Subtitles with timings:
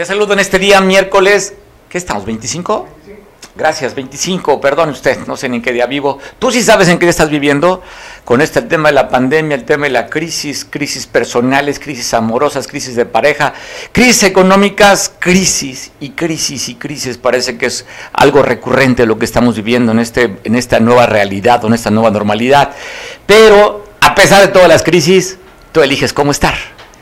[0.00, 1.52] Te saludo en este día miércoles,
[1.90, 2.24] ¿qué estamos?
[2.24, 2.86] ¿25?
[3.54, 6.18] Gracias, 25, perdón usted, no sé en qué día vivo.
[6.38, 7.82] ¿Tú sí sabes en qué estás viviendo?
[8.24, 12.66] Con este tema de la pandemia, el tema de la crisis, crisis personales, crisis amorosas,
[12.66, 13.52] crisis de pareja,
[13.92, 17.18] crisis económicas, crisis y crisis y crisis.
[17.18, 21.62] Parece que es algo recurrente lo que estamos viviendo en, este, en esta nueva realidad,
[21.66, 22.70] en esta nueva normalidad.
[23.26, 25.36] Pero a pesar de todas las crisis,
[25.72, 26.54] tú eliges cómo estar.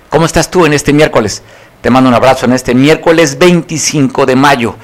[0.09, 1.45] ¿Cómo estás tú en este miércoles?
[1.80, 4.74] Te mando un abrazo en este miércoles 25 de mayo.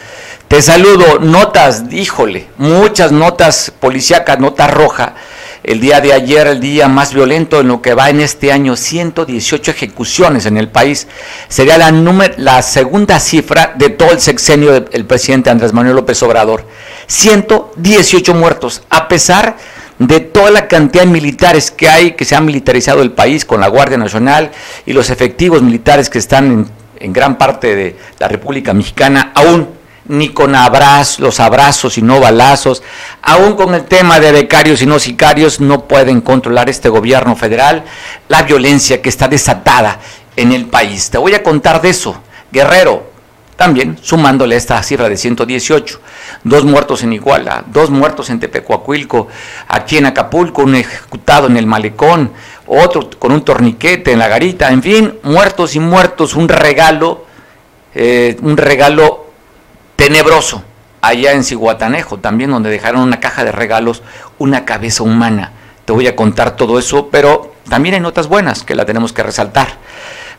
[0.46, 5.14] Te saludo, notas, híjole, muchas notas policíacas, nota roja.
[5.64, 8.76] El día de ayer, el día más violento en lo que va en este año,
[8.76, 11.08] 118 ejecuciones en el país.
[11.48, 11.90] Sería la,
[12.36, 16.64] la segunda cifra de todo el sexenio del presidente Andrés Manuel López Obrador.
[17.08, 19.56] 118 muertos, a pesar
[19.98, 23.60] de toda la cantidad de militares que hay, que se ha militarizado el país con
[23.60, 24.52] la Guardia Nacional
[24.86, 29.68] y los efectivos militares que están en, en gran parte de la República Mexicana, aún
[30.06, 32.82] ni con abrazos, los abrazos y no balazos,
[33.22, 37.84] aún con el tema de becarios y no sicarios, no pueden controlar este gobierno federal
[38.28, 40.00] la violencia que está desatada
[40.36, 41.10] en el país.
[41.10, 42.20] Te voy a contar de eso.
[42.52, 43.14] Guerrero,
[43.56, 46.00] también sumándole esta cifra de 118,
[46.42, 49.28] dos muertos en Iguala, dos muertos en Tepecuacuilco,
[49.68, 52.32] aquí en Acapulco, un ejecutado en el malecón,
[52.66, 57.24] otro con un torniquete en la garita, en fin, muertos y muertos, un regalo,
[57.94, 59.26] eh, un regalo
[59.96, 60.62] tenebroso,
[61.00, 64.02] allá en Cihuatanejo, también donde dejaron una caja de regalos,
[64.38, 65.52] una cabeza humana.
[65.84, 69.22] Te voy a contar todo eso, pero también hay notas buenas que la tenemos que
[69.22, 69.68] resaltar.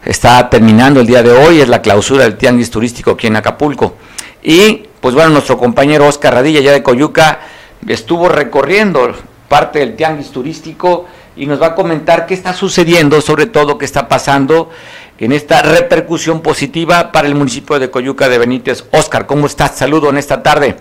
[0.04, 3.96] Está terminando el día de hoy, es la clausura del tianguis turístico aquí en Acapulco.
[4.42, 7.40] Y pues bueno, nuestro compañero Oscar Radilla, ya de Coyuca,
[7.88, 9.16] estuvo recorriendo
[9.48, 13.86] parte del tianguis turístico y nos va a comentar qué está sucediendo, sobre todo qué
[13.86, 14.72] está pasando
[15.18, 18.86] en esta repercusión positiva para el municipio de Coyuca de Benítez.
[18.92, 19.78] Oscar, ¿cómo estás?
[19.78, 20.78] Saludo en esta tarde.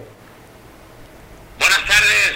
[1.59, 2.35] Buenas tardes,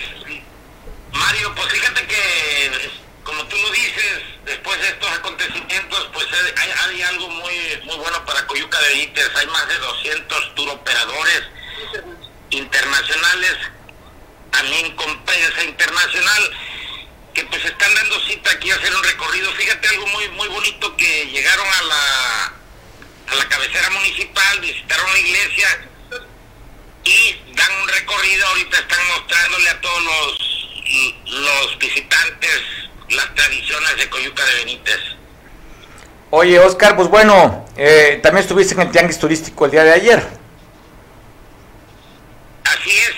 [1.12, 1.52] Mario.
[1.54, 2.90] Pues fíjate que,
[3.24, 6.26] como tú lo dices, después de estos acontecimientos, pues
[6.86, 7.54] hay, algo muy,
[7.84, 9.30] muy bueno para Coyuca de Benítez.
[9.36, 11.42] Hay más de 200 turoperadores
[12.50, 13.56] internacionales,
[14.50, 16.50] también con prensa internacional
[17.38, 19.52] que pues están dando cita aquí a hacer un recorrido.
[19.52, 22.52] Fíjate algo muy muy bonito que llegaron a la
[23.30, 25.68] a la cabecera municipal, visitaron la iglesia
[27.04, 28.46] y dan un recorrido.
[28.48, 30.58] Ahorita están mostrándole a todos los
[31.26, 32.62] los visitantes
[33.10, 35.00] las tradiciones de Coyuca de Benítez.
[36.30, 40.28] Oye, Oscar, pues bueno, eh, también estuviste en el tianguis turístico el día de ayer.
[42.64, 43.14] Así es,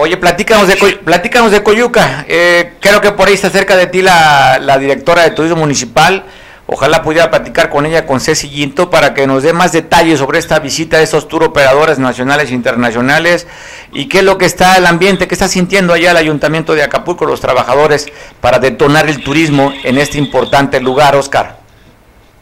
[0.00, 2.24] Oye, platícanos de, platícanos de Coyuca.
[2.28, 6.24] Eh, creo que por ahí está cerca de ti la, directora de Turismo Municipal.
[6.68, 10.38] Ojalá pudiera platicar con ella, con Ceci Ginto, para que nos dé más detalles sobre
[10.38, 13.48] esta visita de estos tour operadores nacionales e internacionales
[13.92, 16.84] y qué es lo que está el ambiente, qué está sintiendo allá el Ayuntamiento de
[16.84, 18.06] Acapulco, los trabajadores,
[18.40, 21.58] para detonar el turismo en este importante lugar, Oscar.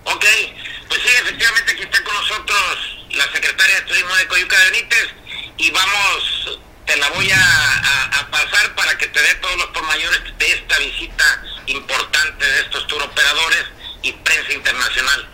[0.05, 0.25] Ok,
[0.89, 5.09] pues sí, efectivamente aquí está con nosotros la secretaria de Turismo de Coyuca Benítez
[5.57, 6.36] y vamos
[6.87, 11.25] te la voy a, pasar para que te dé todos los mayores de esta visita
[11.67, 13.65] importante de estos turoperadores
[14.03, 15.29] y prensa internacional.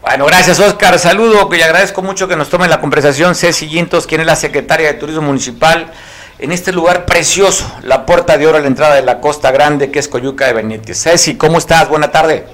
[0.00, 4.20] Bueno, gracias Oscar, saludo y agradezco mucho que nos tome la conversación Ceci Yintos, quien
[4.20, 5.92] es la secretaria de Turismo Municipal
[6.38, 9.90] en este lugar precioso, la puerta de oro a la entrada de la Costa Grande,
[9.90, 11.02] que es Coyuca de Benítez.
[11.02, 11.88] Ceci, ¿cómo estás?
[11.88, 12.46] Buena tarde.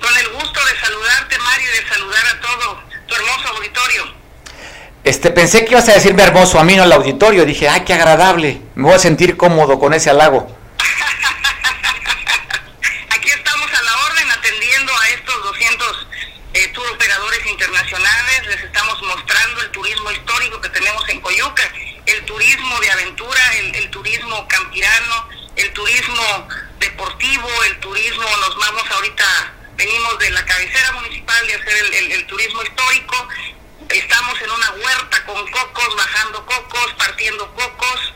[0.00, 4.14] Con el gusto de saludarte, Mario, y de saludar a todo tu hermoso auditorio.
[5.08, 7.46] Este, pensé que ibas a decirme hermoso a mí, no al auditorio.
[7.46, 8.60] Dije, ay, qué agradable.
[8.74, 10.54] Me voy a sentir cómodo con ese halago.
[13.08, 16.06] Aquí estamos a la orden atendiendo a estos 200
[16.52, 18.46] eh, tour operadores internacionales.
[18.48, 21.62] Les estamos mostrando el turismo histórico que tenemos en Coyuca,
[22.04, 25.26] el turismo de aventura, el, turismo campirano,
[25.56, 26.48] el turismo
[26.80, 32.62] deportivo, el turismo, nos vamos ahorita, venimos de la cabecera municipal de hacer el turismo
[32.62, 33.26] histórico
[33.88, 38.14] Estamos en una huerta con cocos, bajando cocos, partiendo cocos.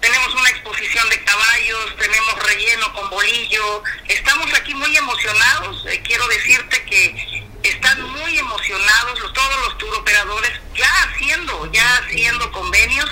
[0.00, 3.82] Tenemos una exposición de caballos, tenemos relleno con bolillo.
[4.06, 5.84] Estamos aquí muy emocionados.
[5.86, 12.52] Eh, quiero decirte que están muy emocionados todos los tour operadores ya haciendo, ya haciendo
[12.52, 13.10] convenios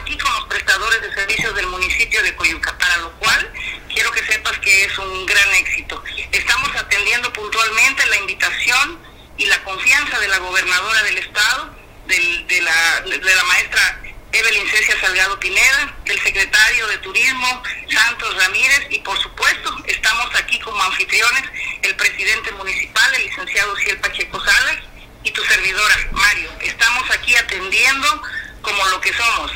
[0.00, 3.52] aquí con los prestadores de servicios del municipio de Coyuca, para lo cual
[3.92, 6.02] quiero que sepas que es un gran éxito.
[6.32, 9.09] Estamos atendiendo puntualmente la invitación
[9.40, 11.74] y la confianza de la gobernadora del estado,
[12.06, 14.00] de, la, maestra
[14.32, 20.60] Evelyn Cecia Salgado Pineda, del secretario de Turismo Santos Ramírez y por supuesto estamos aquí
[20.60, 21.42] como anfitriones
[21.82, 24.76] el presidente municipal, el licenciado Ciel Pacheco Salas,
[25.22, 26.50] y tu servidora, Mario.
[26.60, 28.22] Estamos aquí atendiendo
[28.60, 29.52] como lo que somos,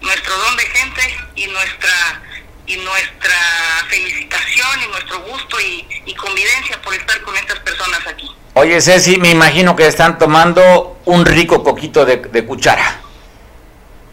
[0.00, 2.22] nuestro don de gente y nuestra
[2.66, 8.30] y nuestra felicitación y nuestro gusto y, convivencia por estar con estas personas aquí.
[8.54, 13.00] Oye Ceci, me imagino que están tomando un rico coquito de, de cuchara.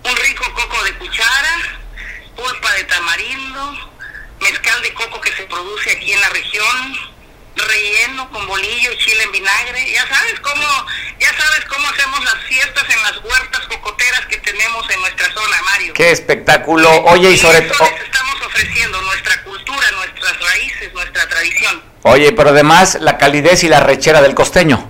[0.04, 1.80] Un rico coco de cuchara,
[2.36, 3.74] pulpa de tamarindo,
[4.40, 6.96] mezcal de coco que se produce aquí en la región,
[7.56, 9.92] relleno con bolillo y chile en vinagre.
[9.92, 10.68] Ya sabes cómo,
[11.20, 15.62] ya sabes cómo hacemos las fiestas en las huertas cocoteras que tenemos en nuestra zona,
[15.64, 15.94] Mario.
[15.96, 16.90] Qué espectáculo.
[17.06, 21.97] Oye, y sobre todo estamos ofreciendo nuestra cultura, nuestras raíces, nuestra tradición.
[22.08, 24.90] Oye, pero además la calidez y la rechera del costeño.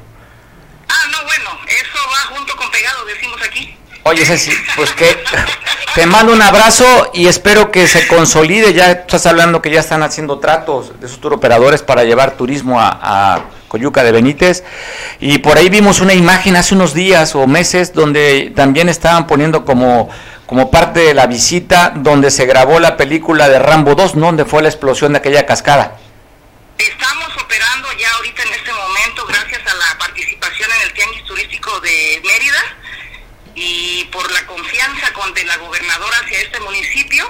[0.88, 3.78] Ah, no, bueno, eso va junto con pegado, decimos aquí.
[4.04, 5.18] Oye, Ceci, pues que
[5.98, 8.72] te mando un abrazo y espero que se consolide.
[8.72, 13.46] Ya estás hablando que ya están haciendo tratos de esos turoperadores para llevar turismo a,
[13.68, 14.64] Coyuca de Benítez.
[15.19, 19.66] Y por ahí vimos una imagen hace unos días o meses donde también estaban poniendo
[19.66, 20.08] como,
[20.46, 24.28] como parte de la visita donde se grabó la película de Rambo 2, ¿no?
[24.28, 25.98] donde fue la explosión de aquella cascada.
[26.78, 31.80] Estamos operando ya ahorita en este momento gracias a la participación en el Tianguis Turístico
[31.81, 32.64] de Mérida
[33.69, 37.30] y por la confianza con de la gobernadora hacia este municipio,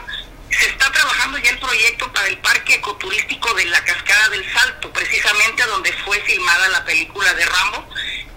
[0.52, 4.94] se está trabajando ya el proyecto para el parque ecoturístico de la Cascada del Salto,
[4.94, 7.90] precisamente donde fue filmada la película de Rambo,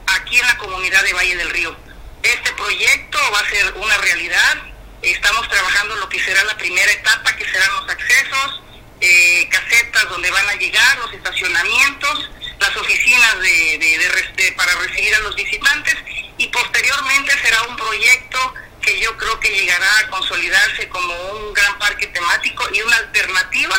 [0.06, 1.76] aquí en la comunidad de Valle del Río.
[2.22, 4.56] Este proyecto va a ser una realidad.
[5.02, 8.62] Estamos trabajando lo que será la primera etapa, que serán los accesos,
[9.02, 12.30] eh, casetas donde van a llegar, los estacionamientos,
[12.60, 15.96] las oficinas de, para recibir a los visitantes
[16.38, 18.38] y posteriormente será un proyecto
[18.80, 23.76] que yo creo que llegará a consolidarse como un gran parque temático y una alternativa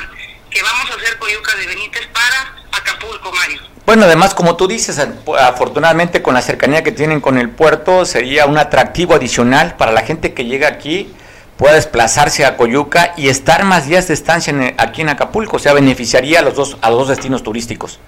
[0.49, 3.61] que vamos a hacer Coyuca de Benítez para Acapulco, Mario.
[3.85, 4.99] Bueno, además, como tú dices,
[5.39, 10.01] afortunadamente con la cercanía que tienen con el puerto, sería un atractivo adicional para la
[10.01, 11.13] gente que llega aquí,
[11.57, 15.73] pueda desplazarse a Coyuca y estar más días de estancia aquí en Acapulco, o sea,
[15.73, 17.99] beneficiaría a los dos, a los dos destinos turísticos.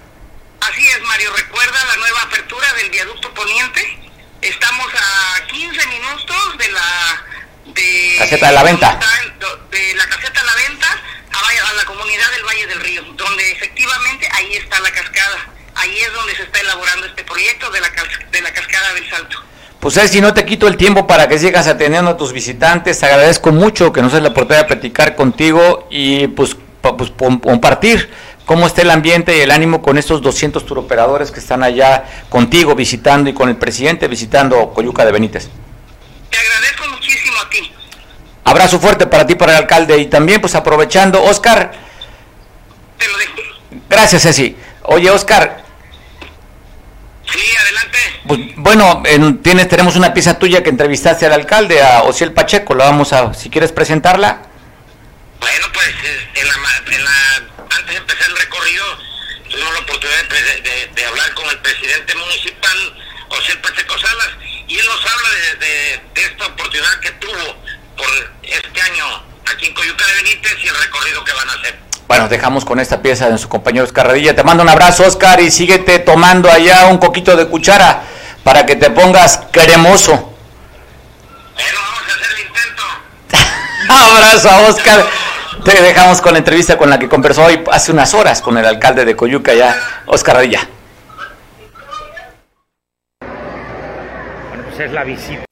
[0.68, 1.32] Así es, Mario.
[1.36, 4.04] Recuerda la nueva apertura del viaducto poniente
[4.44, 7.24] Estamos a 15 minutos de la
[7.72, 9.00] de caseta de la venta.
[9.70, 10.86] De la caseta de la venta
[11.32, 15.48] a, la comunidad del Valle del Río, donde efectivamente ahí está la cascada.
[15.76, 17.88] Ahí es donde se está elaborando este proyecto de la,
[18.30, 19.38] de la cascada del Salto.
[19.80, 23.00] Pues es, si no te quito el tiempo para que sigas atendiendo a tus visitantes,
[23.00, 28.10] te agradezco mucho que nos des la oportunidad de platicar contigo y pues, pues compartir
[28.44, 32.74] cómo está el ambiente y el ánimo con estos 200 turoperadores que están allá contigo
[32.74, 35.48] visitando y con el presidente visitando Coyuca de Benítez.
[36.30, 37.72] Te agradezco muchísimo a ti.
[38.44, 41.72] Abrazo fuerte para ti, para el alcalde y también pues aprovechando, Oscar.
[42.98, 43.32] Te lo dejo.
[43.88, 44.56] Gracias, Ceci.
[44.82, 45.64] Oye, Oscar.
[47.26, 47.98] Sí, adelante.
[48.26, 49.02] Pues, bueno,
[49.42, 53.32] tienes, tenemos una pieza tuya que entrevistaste al alcalde, a Ociel Pacheco, la vamos a,
[53.34, 54.42] si quieres presentarla.
[55.40, 55.88] Bueno, pues
[56.34, 58.84] en la, en la antes de empezar el recorrido,
[59.50, 60.24] tuvimos la oportunidad
[60.94, 64.30] de, hablar con el presidente municipal, José Pacheco Salas,
[64.66, 65.28] y él nos habla
[65.60, 67.56] de, esta oportunidad que tuvo
[67.96, 68.06] por
[68.42, 69.04] este año
[69.52, 71.78] aquí en Coyuca de Benítez y el recorrido que van a hacer.
[72.06, 74.34] Bueno, dejamos con esta pieza de su compañero Oscar Radilla.
[74.34, 78.04] Te mando un abrazo, Oscar, y síguete tomando allá un coquito de cuchara
[78.42, 80.36] para que te pongas cremoso.
[81.54, 82.82] Bueno, vamos a hacer el intento.
[83.88, 85.06] abrazo a Oscar.
[85.64, 88.66] Te dejamos con la entrevista con la que conversó hoy hace unas horas con el
[88.66, 90.60] alcalde de Coyuca, ya, Oscar Radilla.
[94.50, 95.44] Bueno, pues es la visita.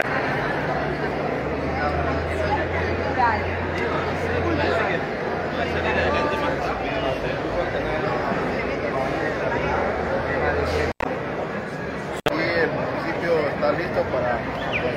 [12.33, 14.39] el municipio está listo para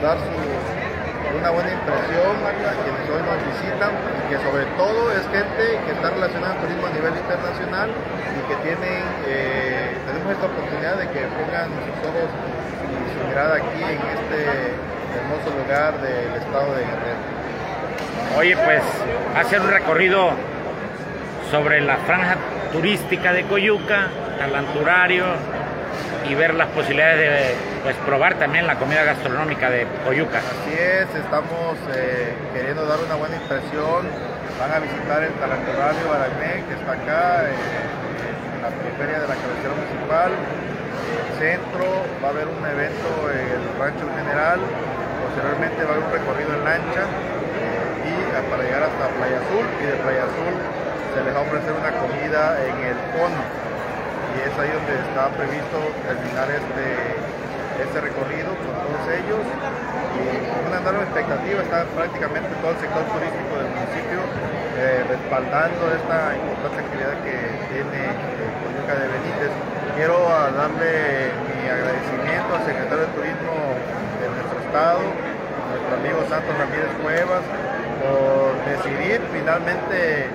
[0.02, 2.52] dar su, una buena impresión a
[2.84, 6.90] quienes hoy nos visitan que sobre todo es gente que está relacionada al turismo a
[6.92, 13.06] nivel internacional y que tienen, eh, tenemos esta oportunidad de que pongan sus ojos y
[13.14, 14.74] su mirada aquí en este
[15.16, 17.22] hermoso lugar del estado de Guerrero.
[18.38, 18.84] Oye, pues
[19.38, 20.32] hacer un recorrido
[21.52, 22.38] sobre la franja
[22.72, 25.26] turística de Coyuca, talanturario,
[26.30, 30.40] y ver las posibilidades de pues, probar también la comida gastronómica de Coyuca.
[30.40, 34.10] Así es, estamos eh, queriendo dar una buena impresión.
[34.60, 37.54] Van a visitar el Talanturario Aragné, que está acá, eh,
[38.56, 40.32] en la periferia de la cabecera municipal.
[40.32, 41.86] El centro
[42.24, 44.60] va a haber un evento en el Rancho General.
[45.28, 49.66] Posteriormente va a haber un recorrido en lancha eh, y para llegar hasta Playa Azul.
[49.78, 50.56] Y de Playa Azul
[51.14, 53.65] se les va a ofrecer una comida en el cono
[54.42, 56.86] es ahí donde está previsto terminar este,
[57.80, 59.44] este recorrido con todos ellos
[60.16, 64.20] y con una enorme expectativa está prácticamente todo el sector turístico del municipio
[64.76, 67.36] eh, respaldando esta importante actividad que
[67.72, 68.02] tiene
[68.60, 69.54] Coyuca de Benítez.
[69.96, 73.56] Quiero darle mi agradecimiento al secretario de Turismo
[74.20, 75.00] de nuestro estado,
[75.72, 77.44] nuestro amigo Santos Ramírez Cuevas,
[78.04, 80.28] por decidir finalmente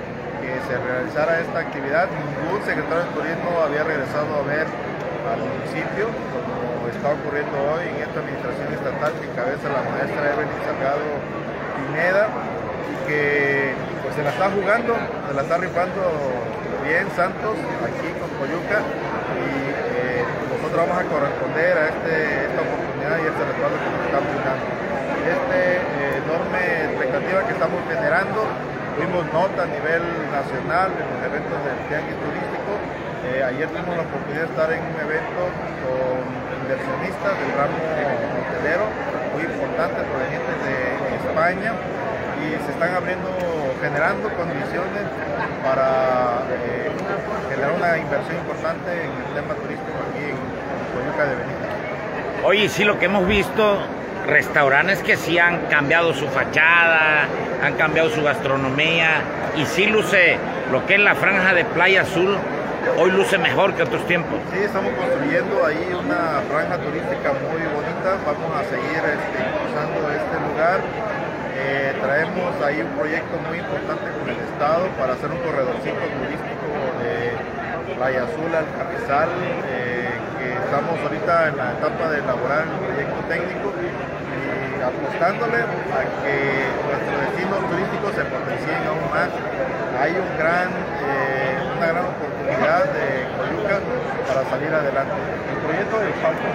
[0.66, 2.08] se realizara esta actividad.
[2.10, 8.02] Ningún secretario de Turismo había regresado a ver al municipio, como está ocurriendo hoy en
[8.02, 11.06] esta administración estatal que encabeza la maestra Evelyn Salgado
[11.76, 12.24] Pineda,
[12.90, 16.02] y que pues se la está jugando, se la está rifando
[16.82, 19.46] bien Santos aquí con Coyuca y
[20.00, 24.18] eh, nosotros vamos a corresponder a este, esta oportunidad y este respaldo que nos está
[24.24, 24.66] brindando.
[25.20, 28.40] Esta eh, enorme expectativa que estamos generando,
[29.00, 32.72] tuvimos nota a nivel nacional en los eventos del Tianguis Turístico.
[33.32, 35.40] Eh, ayer tuvimos la oportunidad de estar en un evento
[35.80, 36.20] con
[36.60, 38.84] inversionistas del ramo hotelero,
[39.32, 40.76] muy importante, provenientes de
[41.16, 41.72] España,
[42.44, 43.32] y se están abriendo,
[43.80, 45.04] generando condiciones
[45.64, 46.92] para eh,
[47.48, 50.36] generar una inversión importante en el tema turístico aquí en
[50.92, 51.72] Coyuca de Benítez.
[52.44, 53.80] Oye, sí, lo que hemos visto,
[54.26, 57.26] restaurantes que sí han cambiado su fachada,
[57.62, 59.22] han cambiado su gastronomía
[59.56, 60.38] y sí luce
[60.70, 62.36] lo que es la franja de Playa Azul,
[62.98, 64.38] hoy luce mejor que otros tiempos.
[64.52, 70.36] Sí, estamos construyendo ahí una franja turística muy bonita, vamos a seguir este, impulsando este
[70.48, 70.80] lugar.
[71.62, 76.66] Eh, traemos ahí un proyecto muy importante con el Estado para hacer un corredorcito turístico
[77.04, 77.36] de
[77.96, 79.28] Playa Azul al Carrizal,
[79.68, 79.89] eh,
[80.70, 83.90] estamos ahorita en la etapa de elaborar el proyecto técnico y
[84.78, 86.38] apostándole a que
[86.86, 89.34] nuestros destinos turísticos se potencien aún más.
[89.98, 93.82] Hay un gran, eh, una gran oportunidad de Coyuca
[94.30, 95.18] para salir adelante.
[95.18, 96.46] El proyecto del Salto.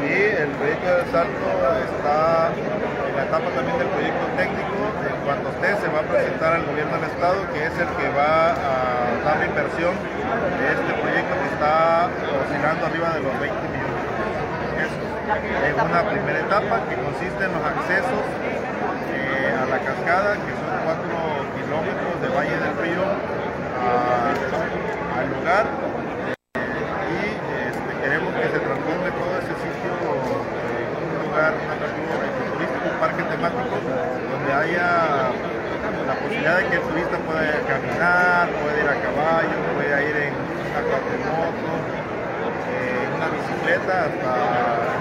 [0.00, 1.48] Sí, el proyecto del Salto
[1.84, 4.88] está en la etapa también del proyecto técnico.
[5.04, 8.08] En cuanto usted se va a presentar al gobierno del estado, que es el que
[8.16, 11.31] va a dar la inversión de este proyecto
[12.62, 14.22] arriba de los 20 millones de.
[15.66, 18.22] En una primera etapa que consiste en los accesos
[19.10, 21.02] eh, a la cascada, que son 4
[21.58, 23.02] kilómetros de Valle del Río
[23.82, 25.66] al lugar.
[27.10, 27.34] Y
[27.66, 33.22] este, queremos que se transforme todo ese sitio en un lugar, atractivo ecoturístico, un parque
[33.26, 35.34] temático, donde haya
[36.06, 40.34] la posibilidad de que el turista pueda caminar, pueda ir a caballo, pueda ir en
[40.34, 41.72] una cuatrimoto,
[42.72, 44.32] eh, en una bicicleta hasta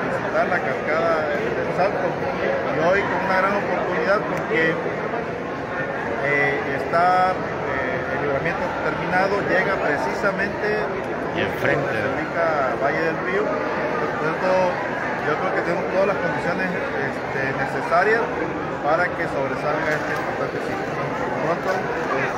[0.07, 2.07] visitar la cascada del Salto.
[2.07, 4.73] Y hoy con una gran oportunidad porque
[6.23, 10.67] eh, está eh, el libramiento terminado, llega precisamente
[11.35, 11.91] Y enfrente.
[11.91, 13.43] se ubica Valle del Río.
[13.43, 14.51] Por eso
[15.27, 18.21] yo creo que tenemos todas las condiciones este, necesarias
[18.83, 20.89] para que sobresalga este importante sitio.
[20.89, 21.69] Por lo pronto,
[22.09, 22.29] pues,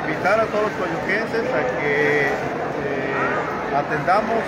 [0.00, 4.40] invitar a todos los coyuquenses a que eh, atendamos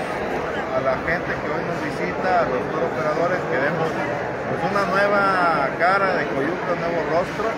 [0.87, 5.69] la gente que hoy nos visita, a los tour operadores, que demos pues, una nueva
[5.81, 7.50] cara de Coyuca, un nuevo rostro,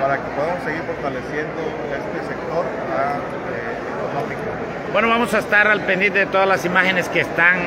[0.00, 1.60] para que podamos seguir fortaleciendo
[1.92, 2.64] este sector
[2.96, 3.20] ah,
[3.52, 4.40] eh, económico.
[4.94, 7.58] Bueno, vamos a estar al pendiente de todas las imágenes que están,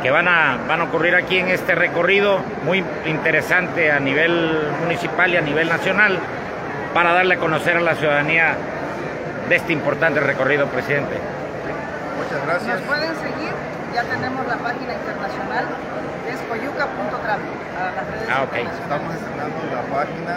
[0.00, 5.28] que van a, van a ocurrir aquí en este recorrido, muy interesante a nivel municipal
[5.34, 6.20] y a nivel nacional,
[6.94, 8.54] para darle a conocer a la ciudadanía
[9.48, 11.16] de este importante recorrido, presidente.
[12.16, 12.78] Muchas gracias.
[12.78, 15.64] Nos pueden seguir, ya tenemos la página internacional,
[16.24, 18.54] que es coyuca.travel, para las redes Ah, ok.
[18.54, 20.34] Estamos estrenando la página,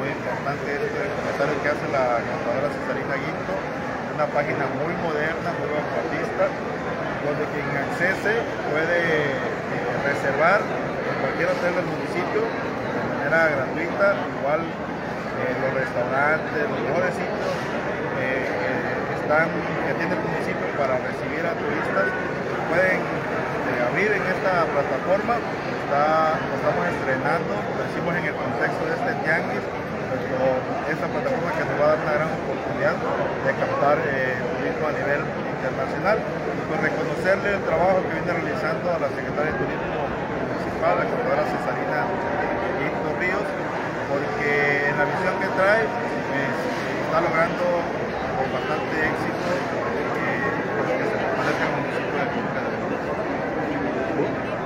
[0.00, 3.54] muy importante este comentario que hace la contadora Cesarina Guinto,
[4.14, 6.44] una página muy moderna, muy vanguardista,
[7.24, 8.32] donde quien accese
[8.72, 8.98] puede
[9.36, 14.06] eh, reservar en cualquier hotel del municipio de manera gratuita,
[14.38, 17.52] igual eh, los restaurantes, los mejores sitios
[18.22, 18.48] eh,
[19.18, 22.06] están, que tiene el municipio para recibir a turistas,
[22.74, 28.92] pueden eh, abrir en esta plataforma, está, estamos estrenando, lo hicimos en el contexto de
[28.98, 29.62] este tianguis,
[30.10, 30.58] pero
[30.90, 34.94] esta plataforma que nos va a dar una gran oportunidad de captar eh, turismo a
[34.98, 35.22] nivel
[35.54, 36.18] internacional.
[36.64, 41.44] Pues reconocerle el trabajo que viene realizando a la Secretaria de Turismo Municipal, la contadora
[41.46, 42.00] Cesarina
[42.80, 43.46] Guinto Ríos,
[44.10, 44.50] porque
[44.90, 46.50] en la visión que trae pues,
[47.06, 47.64] está logrando
[48.34, 53.04] con bastante éxito eh, pues, que se fortalezca el municipio de Coyuca de Benítez.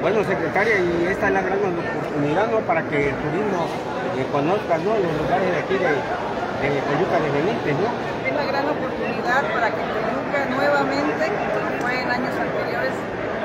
[0.08, 2.64] Bueno, secretaria, y esta es la gran oportunidad, ¿no?
[2.64, 3.68] Para que el turismo
[4.16, 4.96] eh, conozca, ¿no?
[4.96, 6.00] Los lugares de aquí de,
[6.64, 7.92] de de Benítez, ¿no?
[8.24, 12.96] Es la gran oportunidad para que Coyuca nuevamente, como fue en años anteriores,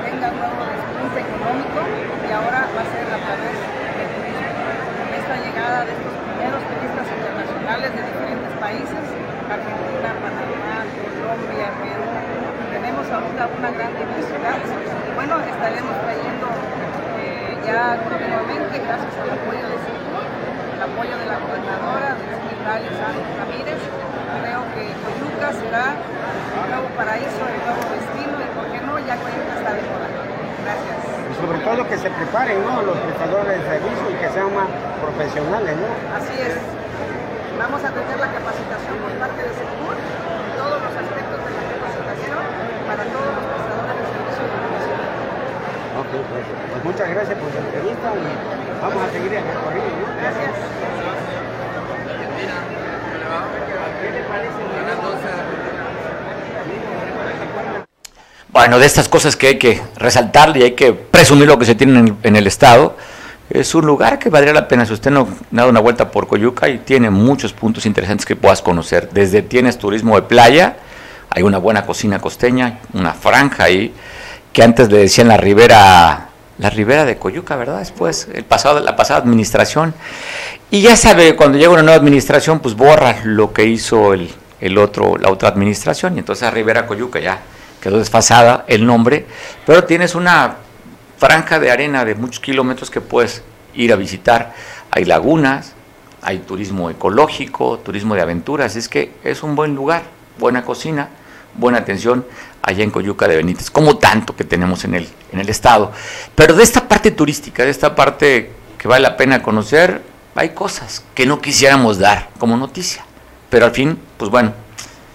[0.08, 5.84] tenga un nuevo despunte económico y ahora va a ser a través del esta llegada
[5.84, 9.04] de estos primeros turistas internacionales de diferentes países,
[9.52, 10.76] Argentina, Panamá,
[11.12, 12.08] Colombia, Perú,
[12.72, 15.03] tenemos ahorita una gran diversidad.
[15.14, 16.46] Bueno, estaremos trayendo
[17.22, 19.76] eh, ya continuamente, gracias al apoyo de
[20.74, 23.80] el apoyo de la gobernadora, del secretario Sánchez Ramírez,
[24.42, 29.14] creo que Coyuca será el nuevo paraíso, el nuevo destino y por qué no, ya
[29.16, 30.08] Coyuca está de moda.
[30.66, 30.98] Gracias.
[31.30, 32.82] Y sobre todo que se preparen ¿no?
[32.82, 34.68] los prestadores de servicio y que sean más
[34.98, 35.88] profesionales, ¿no?
[36.10, 36.58] Así es.
[37.54, 42.42] Vamos a tener la capacitación por parte de en todos los aspectos de la capacitación
[42.82, 45.14] para todos los prestadores de servicio de profesional.
[46.02, 50.20] Ok, pues, muchas gracias por su entrevista y vamos a seguir el recorrido, ¿no?
[50.20, 50.50] Gracias.
[58.48, 61.74] Bueno, de estas cosas que hay que resaltar y hay que presumir lo que se
[61.74, 62.96] tiene en, en el Estado,
[63.50, 66.26] es un lugar que valdría la pena si usted no ha dado una vuelta por
[66.26, 69.10] Coyuca y tiene muchos puntos interesantes que puedas conocer.
[69.12, 70.76] Desde tienes turismo de playa,
[71.30, 73.92] hay una buena cocina costeña, una franja ahí,
[74.54, 77.80] que antes le decían la ribera, la ribera de Coyuca, ¿verdad?
[77.80, 79.92] Después, el pasado, la pasada administración.
[80.70, 84.30] Y ya sabe, cuando llega una nueva administración, pues borra lo que hizo el,
[84.60, 87.40] el otro, la otra administración, y entonces Ribera Coyuca ya
[87.82, 89.26] quedó desfasada el nombre,
[89.66, 90.56] pero tienes una
[91.18, 93.42] franja de arena de muchos kilómetros que puedes
[93.74, 94.54] ir a visitar.
[94.92, 95.74] Hay lagunas,
[96.22, 100.04] hay turismo ecológico, turismo de aventuras, es que es un buen lugar,
[100.38, 101.08] buena cocina,
[101.56, 102.26] buena atención
[102.62, 105.92] allá en Coyuca de Benítez, como tanto que tenemos en el, en el estado.
[106.34, 110.02] Pero de esta parte turística, de esta parte que vale la pena conocer,
[110.34, 113.04] hay cosas que no quisiéramos dar como noticia,
[113.50, 114.52] pero al fin, pues bueno,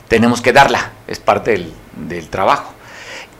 [0.07, 2.73] tenemos que darla, es parte del, del trabajo.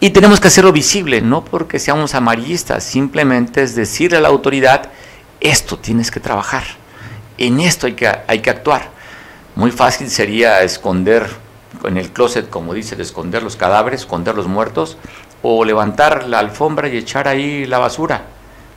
[0.02, 4.90] Y tenemos que hacerlo visible, no porque seamos amarillistas, simplemente es decirle a la autoridad,
[5.42, 6.64] esto tienes que trabajar,
[7.38, 8.90] en esto hay que, hay que actuar.
[9.56, 11.30] Muy fácil sería esconder
[11.84, 14.98] en el closet, como dice, de esconder los cadáveres, esconder los muertos,
[15.42, 18.24] o levantar la alfombra y echar ahí la basura.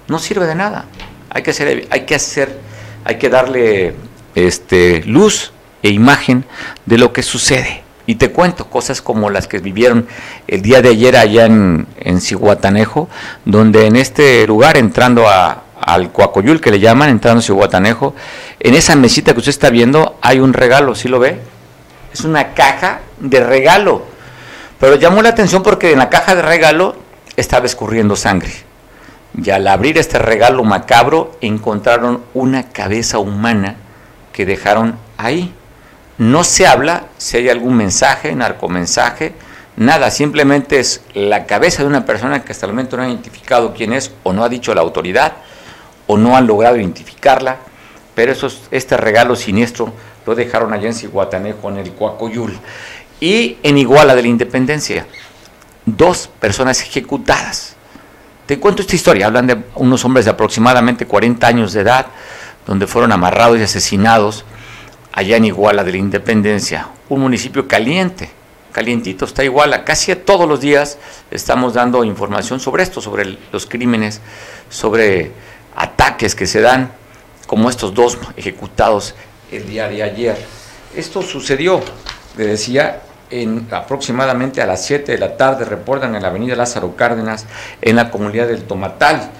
[0.08, 0.86] No sirve de nada.
[1.30, 2.58] Hay que hacer, hay que hacer,
[3.04, 3.94] hay que darle
[4.34, 5.52] este, luz
[5.82, 6.44] e imagen
[6.86, 7.82] de lo que sucede.
[8.06, 10.06] Y te cuento cosas como las que vivieron
[10.48, 13.08] el día de ayer allá en, en Cihuatanejo,
[13.44, 18.14] donde en este lugar, entrando al Coacoyul, que le llaman, entrando a Cihuatanejo,
[18.58, 21.38] en esa mesita que usted está viendo hay un regalo, ¿sí lo ve?
[22.12, 24.04] Es una caja de regalo.
[24.78, 26.96] Pero llamó la atención porque en la caja de regalo
[27.36, 28.52] estaba escurriendo sangre.
[29.40, 33.76] Y al abrir este regalo macabro encontraron una cabeza humana
[34.32, 35.54] que dejaron ahí.
[36.18, 39.34] No se habla si hay algún mensaje, narcomensaje,
[39.76, 43.72] nada, simplemente es la cabeza de una persona que hasta el momento no ha identificado
[43.72, 45.32] quién es o no ha dicho la autoridad
[46.06, 47.56] o no han logrado identificarla,
[48.14, 49.92] pero eso, este regalo siniestro
[50.26, 52.58] lo dejaron allá en Cihuatanejo, en el Coacoyul.
[53.20, 55.06] Y en Iguala de la Independencia,
[55.86, 57.76] dos personas ejecutadas.
[58.46, 62.06] Te cuento esta historia, hablan de unos hombres de aproximadamente 40 años de edad,
[62.66, 64.44] donde fueron amarrados y asesinados
[65.12, 68.30] allá en Iguala de la Independencia, un municipio caliente,
[68.72, 69.84] calientito está Iguala.
[69.84, 70.98] Casi todos los días
[71.30, 74.20] estamos dando información sobre esto, sobre los crímenes,
[74.68, 75.30] sobre
[75.76, 76.90] ataques que se dan,
[77.46, 79.14] como estos dos ejecutados
[79.52, 80.36] el día de ayer.
[80.96, 81.80] Esto sucedió,
[82.36, 86.96] le decía, en aproximadamente a las 7 de la tarde, reportan en la avenida Lázaro
[86.96, 87.46] Cárdenas,
[87.80, 89.30] en la comunidad del Tomatal,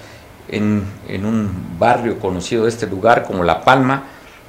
[0.49, 0.85] en,
[1.25, 4.03] un barrio conocido de este lugar como La Palma,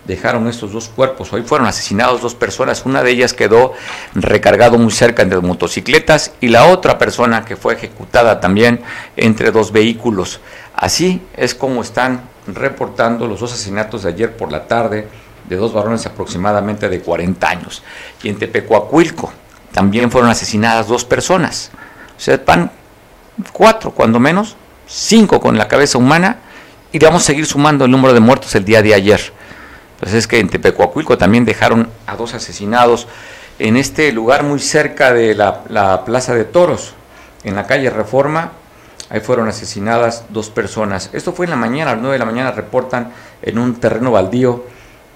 [0.07, 1.33] dejaron estos dos cuerpos.
[1.33, 2.85] Hoy fueron asesinados dos personas.
[2.85, 3.72] Una de ellas quedó
[4.14, 8.81] recargado muy cerca de motocicletas y la otra persona que fue ejecutada también
[9.16, 10.40] entre dos vehículos.
[10.74, 15.09] Así es como están reportando los dos asesinatos de ayer por la tarde
[15.49, 17.83] de dos varones aproximadamente de 40 años.
[18.23, 19.33] Y en Tepecuacuilco
[19.73, 21.71] también fueron asesinadas dos personas.
[22.17, 22.71] O sea, van
[23.53, 26.39] cuatro, cuando menos, cinco con la cabeza humana,
[26.93, 29.33] y vamos a seguir sumando el número de muertos el día de ayer.
[29.95, 33.09] Entonces es que en Tepecuacuilco también dejaron a dos asesinados
[33.59, 36.95] en este lugar muy cerca de la, la Plaza de Toros,
[37.45, 38.53] en la calle Reforma,
[39.11, 41.11] ahí fueron asesinadas dos personas.
[41.13, 44.11] Esto fue en la mañana, a las 9 de la mañana reportan en un terreno
[44.11, 44.65] baldío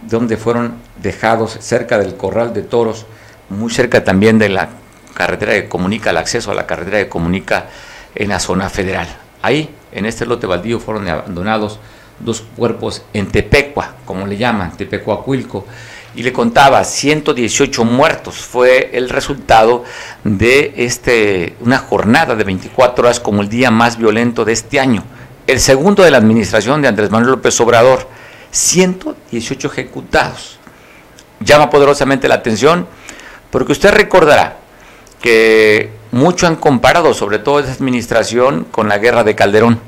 [0.02, 3.06] donde fueron dejados cerca del corral de toros,
[3.48, 4.68] muy cerca también de la
[5.14, 7.66] carretera que comunica, el acceso a la carretera que comunica
[8.14, 9.08] en la zona federal.
[9.42, 11.78] Ahí, en este lote baldío, fueron abandonados
[12.20, 15.66] dos cuerpos en Tepecua, como le llaman, Tepecuacuilco.
[16.14, 19.84] y le contaba 118 muertos fue el resultado
[20.24, 25.04] de este una jornada de 24 horas como el día más violento de este año,
[25.46, 28.08] el segundo de la administración de Andrés Manuel López Obrador,
[28.50, 30.58] 118 ejecutados.
[31.40, 32.87] Llama poderosamente la atención
[33.50, 34.58] porque usted recordará
[35.20, 39.80] que mucho han comparado, sobre todo esa administración, con la guerra de Calderón.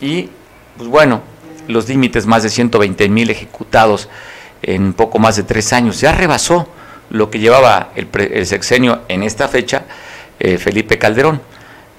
[0.00, 0.28] Y,
[0.76, 1.22] pues bueno,
[1.68, 4.08] los límites, más de 120 mil ejecutados
[4.62, 6.00] en poco más de tres años.
[6.00, 6.68] Ya rebasó
[7.10, 9.84] lo que llevaba el, sexenio en esta fecha
[10.38, 11.40] eh, Felipe Calderón.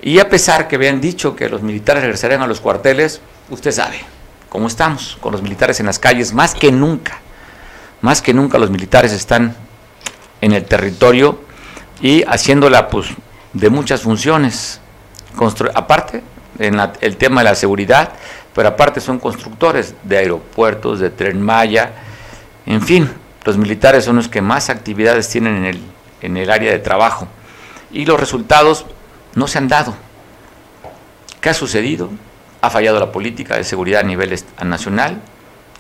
[0.02, 4.13] Y a pesar que habían dicho que los militares regresarían a los cuarteles, usted sabe
[4.54, 7.18] cómo estamos con los militares en las calles, más que nunca.
[8.02, 9.56] Más que nunca los militares están
[10.42, 11.42] en el territorio
[12.00, 13.08] y haciéndola pues
[13.52, 14.80] de muchas funciones.
[15.74, 16.22] aparte,
[16.60, 18.14] en el tema de la seguridad,
[18.54, 21.92] pero aparte son constructores de aeropuertos, de tren Maya,
[22.68, 23.10] en fin,
[23.46, 25.82] los militares son los que más actividades tienen en el,
[26.22, 27.28] en el área de trabajo
[27.92, 28.86] y los resultados
[29.34, 29.96] no se han dado.
[31.42, 32.12] ¿Qué ha sucedido?
[32.64, 35.22] ¿Ha fallado la política de seguridad a nivel nacional?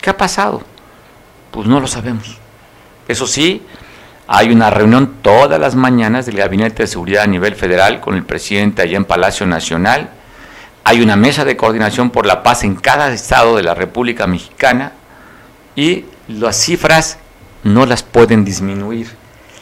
[0.02, 0.62] ¿Qué ha pasado?
[1.50, 2.38] Pues no lo sabemos.
[3.08, 3.62] Eso sí,
[4.28, 8.26] hay una reunión todas las mañanas del Gabinete de Seguridad a nivel federal con el
[8.26, 10.10] presidente allá en Palacio Nacional.
[10.84, 14.91] Hay una mesa de coordinación por la paz en cada estado de la República Mexicana
[15.78, 17.17] y las cifras
[17.63, 19.08] no las pueden disminuir.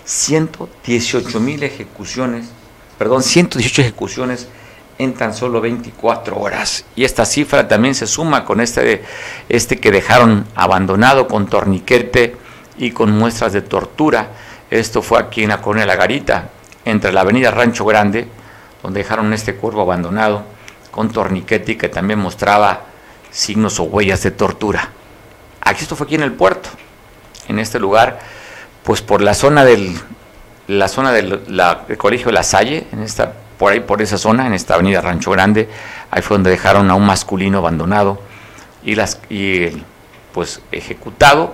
[0.05, 2.47] 118 mil ejecuciones,
[2.97, 4.47] perdón, 118 ejecuciones
[5.03, 6.85] en tan solo 24 horas.
[6.95, 9.03] Y esta cifra también se suma con este,
[9.49, 12.35] este que dejaron abandonado con torniquete
[12.77, 14.29] y con muestras de tortura.
[14.69, 16.49] Esto fue aquí en la colonia La Garita,
[16.85, 18.27] entre la avenida Rancho Grande,
[18.83, 20.43] donde dejaron este cuerpo abandonado
[20.91, 22.81] con torniquete y que también mostraba
[23.31, 24.89] signos o huellas de tortura.
[25.61, 26.69] Aquí esto fue aquí en el puerto,
[27.47, 28.19] en este lugar,
[28.83, 29.99] pues por la zona del
[30.67, 31.41] la zona del
[31.97, 35.69] colegio La Salle, en esta, por ahí por esa zona, en esta avenida Rancho Grande,
[36.09, 38.19] ahí fue donde dejaron a un masculino abandonado
[38.83, 39.67] y las y
[40.33, 41.53] pues ejecutado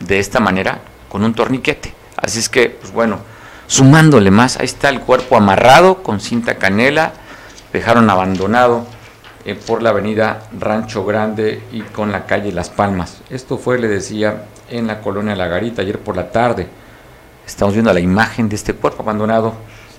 [0.00, 1.94] de esta manera con un torniquete.
[2.16, 3.20] Así es que, pues bueno,
[3.68, 7.12] sumándole más, ahí está el cuerpo amarrado con cinta canela,
[7.72, 8.84] dejaron abandonado
[9.44, 13.18] eh, por la avenida Rancho Grande y con la calle Las Palmas.
[13.30, 16.66] Esto fue, le decía, en la colonia La Garita ayer por la tarde.
[17.46, 19.54] Estamos viendo la imagen de este cuerpo abandonado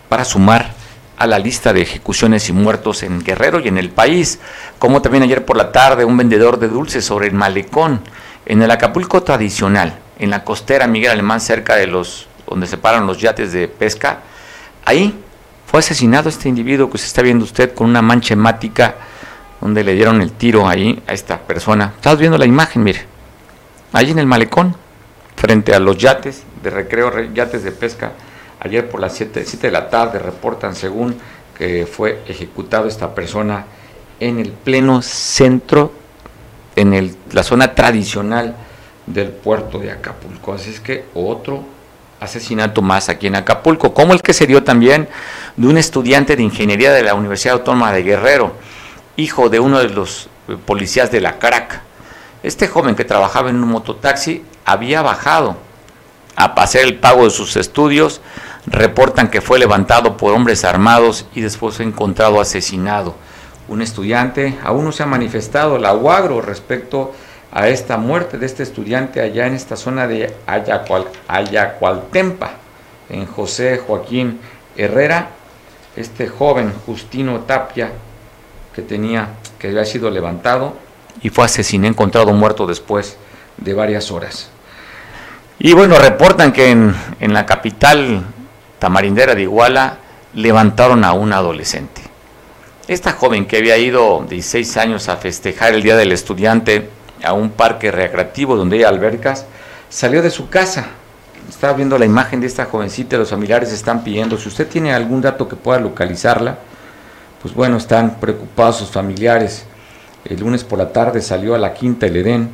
[0.09, 0.86] para sumar
[1.17, 4.39] a la lista de ejecuciones y muertos en Guerrero y en el país,
[4.79, 8.01] como también ayer por la tarde un vendedor de dulces sobre el malecón
[8.45, 13.05] en el Acapulco tradicional, en la costera Miguel Alemán cerca de los donde se paran
[13.05, 14.19] los yates de pesca.
[14.85, 15.13] Ahí
[15.65, 18.95] fue asesinado este individuo que se está viendo usted con una mancha hemática
[19.59, 21.93] donde le dieron el tiro ahí a esta persona.
[21.95, 23.05] Estás viendo la imagen, mire.
[23.91, 24.75] Ahí en el malecón,
[25.35, 28.13] frente a los yates de recreo, yates de pesca.
[28.59, 31.15] Ayer por las 7, de la tarde reportan según
[31.57, 33.65] que fue ejecutado esta persona
[34.19, 35.91] en el pleno centro,
[36.75, 38.55] en el, la zona tradicional
[39.05, 40.53] del puerto de Acapulco.
[40.53, 41.63] Así es que otro
[42.19, 45.07] asesinato más aquí en Acapulco, como el que se dio también
[45.55, 48.53] de un estudiante de ingeniería de la Universidad Autónoma de Guerrero
[49.17, 51.81] hijo de uno de los eh, policías de la CRAC.
[52.43, 55.57] Este joven que trabajaba en un mototaxi había bajado
[56.37, 58.21] a hacer el pago de sus estudios,
[58.67, 63.15] reportan que fue levantado por hombres armados y después fue encontrado asesinado.
[63.67, 67.13] Un estudiante aún no se ha manifestado, la UAGRO, respecto
[67.51, 72.51] a esta muerte de este estudiante allá en esta zona de Ayacual, Ayacualtempa,
[73.09, 74.39] en José Joaquín
[74.75, 75.29] Herrera.
[75.95, 77.91] Este joven Justino Tapia
[78.75, 80.75] que tenía, que había sido levantado
[81.23, 83.17] y fue asesinado, encontrado muerto después
[83.57, 84.51] de varias horas.
[85.59, 88.23] Y bueno, reportan que en, en la capital
[88.79, 89.97] tamarindera de Iguala
[90.33, 92.01] levantaron a un adolescente.
[92.87, 96.89] Esta joven que había ido 16 años a festejar el Día del Estudiante
[97.23, 99.45] a un parque recreativo donde hay albercas,
[99.89, 100.87] salió de su casa.
[101.49, 105.21] Estaba viendo la imagen de esta jovencita, los familiares están pidiendo, si usted tiene algún
[105.21, 106.59] dato que pueda localizarla,
[107.41, 109.65] pues bueno, están preocupados sus familiares.
[110.25, 112.49] El lunes por la tarde salió a la Quinta El Edén.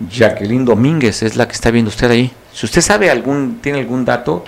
[0.00, 2.32] Jacqueline Domínguez es la que está viendo usted ahí.
[2.52, 4.44] Si usted sabe algún, tiene algún dato,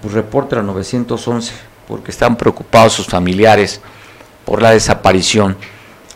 [0.00, 1.52] pues reporte a 911,
[1.86, 3.80] porque están preocupados sus familiares
[4.44, 5.56] por la desaparición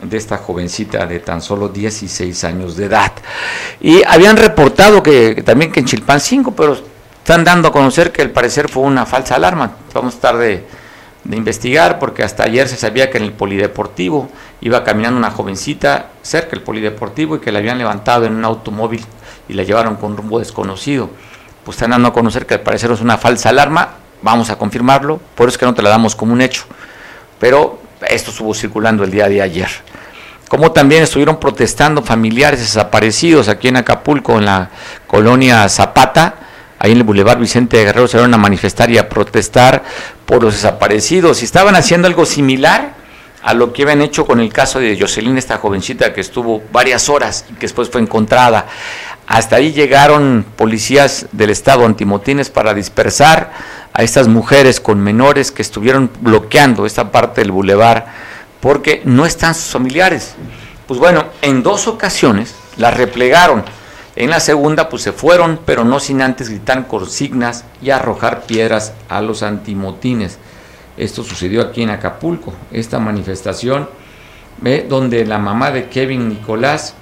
[0.03, 3.13] de esta jovencita de tan solo 16 años de edad.
[3.81, 6.79] Y habían reportado que, también que en Chilpan 5, pero
[7.19, 9.73] están dando a conocer que al parecer fue una falsa alarma.
[9.93, 10.65] Vamos a estar de
[11.31, 16.51] investigar, porque hasta ayer se sabía que en el polideportivo iba caminando una jovencita cerca
[16.51, 19.05] del polideportivo y que la habían levantado en un automóvil
[19.49, 21.11] y la llevaron con rumbo desconocido.
[21.65, 25.21] pues están dando a conocer que al parecer es una falsa alarma, vamos a confirmarlo,
[25.35, 26.65] por eso es que no te la damos como un hecho.
[27.41, 29.69] Pero esto estuvo circulando el día de ayer.
[30.49, 34.71] Como también estuvieron protestando familiares desaparecidos aquí en Acapulco, en la
[35.09, 36.35] colonia Zapata,
[36.79, 39.83] ahí en el Boulevard Vicente Guerrero, se fueron a manifestar y a protestar
[40.25, 41.43] por los desaparecidos.
[41.43, 42.95] Y estaban haciendo algo similar
[43.47, 47.09] a lo que habían hecho con el caso de Jocelyn, esta jovencita que estuvo varias
[47.09, 48.67] horas y que después fue encontrada.
[49.29, 53.53] Hasta ahí llegaron policías del Estado antimotines para dispersar
[53.93, 58.07] a estas mujeres con menores que estuvieron bloqueando esta parte del bulevar
[58.59, 60.35] porque no están sus familiares.
[60.89, 63.63] Pues bueno, en dos ocasiones las replegaron.
[64.17, 68.93] En la segunda, pues se fueron, pero no sin antes gritar consignas y arrojar piedras
[69.09, 70.41] a los antimotines.
[70.97, 73.89] Esto sucedió aquí en Acapulco, esta manifestación,
[74.89, 76.95] donde la mamá de Kevin Nicolás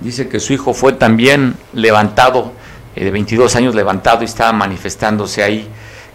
[0.00, 2.52] dice que su hijo fue también levantado,
[2.96, 5.68] eh, de 22 años levantado y estaba manifestándose ahí,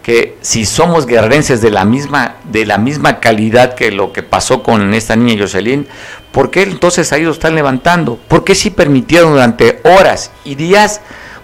[0.03, 4.63] que si somos guerrerenses de la misma, de la misma calidad que lo que pasó
[4.63, 5.87] con esta niña Jocelyn,
[6.31, 8.17] ¿por qué entonces ahí lo están levantando?
[8.27, 11.01] ¿Por qué si permitieron durante horas y días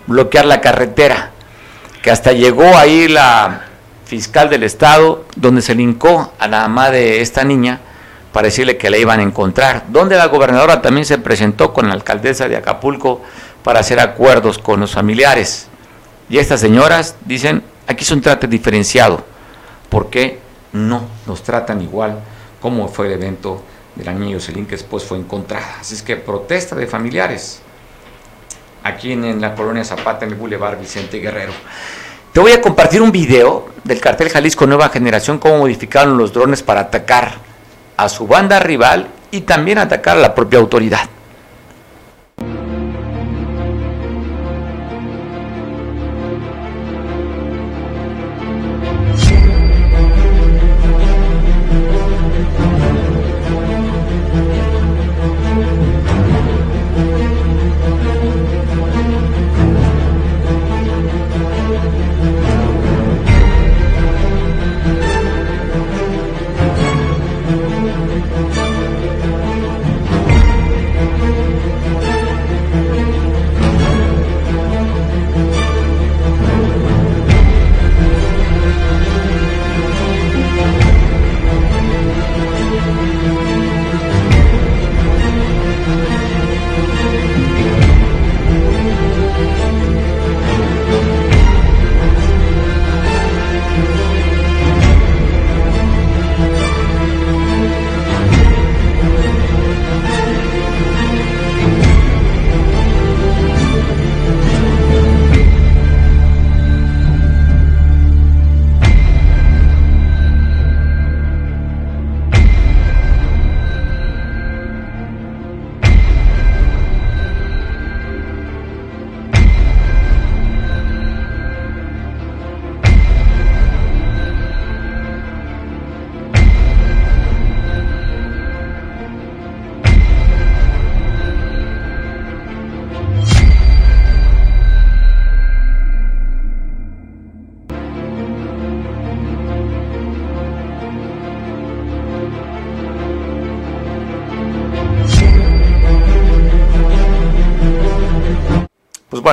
[0.07, 1.31] bloquear la carretera?
[2.01, 3.64] Que hasta llegó ahí la
[4.05, 7.81] fiscal del estado, donde se lincó a la mamá de esta niña,
[8.31, 11.93] para decirle que la iban a encontrar, donde la gobernadora también se presentó con la
[11.93, 13.21] alcaldesa de Acapulco
[13.63, 15.67] para hacer acuerdos con los familiares.
[16.29, 19.23] Y estas señoras dicen, aquí es un trato diferenciado,
[19.89, 20.39] porque
[20.73, 22.19] no nos tratan igual
[22.59, 23.61] como fue el evento
[23.95, 25.77] de la niña Jocelyn que después fue encontrada.
[25.79, 27.61] Así es que protesta de familiares
[28.83, 31.53] aquí en, la colonia Zapata, en el Boulevard Vicente Guerrero.
[32.33, 36.63] Te voy a compartir un video del cartel Jalisco Nueva Generación, cómo modificaron los drones
[36.63, 37.35] para atacar
[37.95, 41.07] a su banda rival y también atacar a la propia autoridad.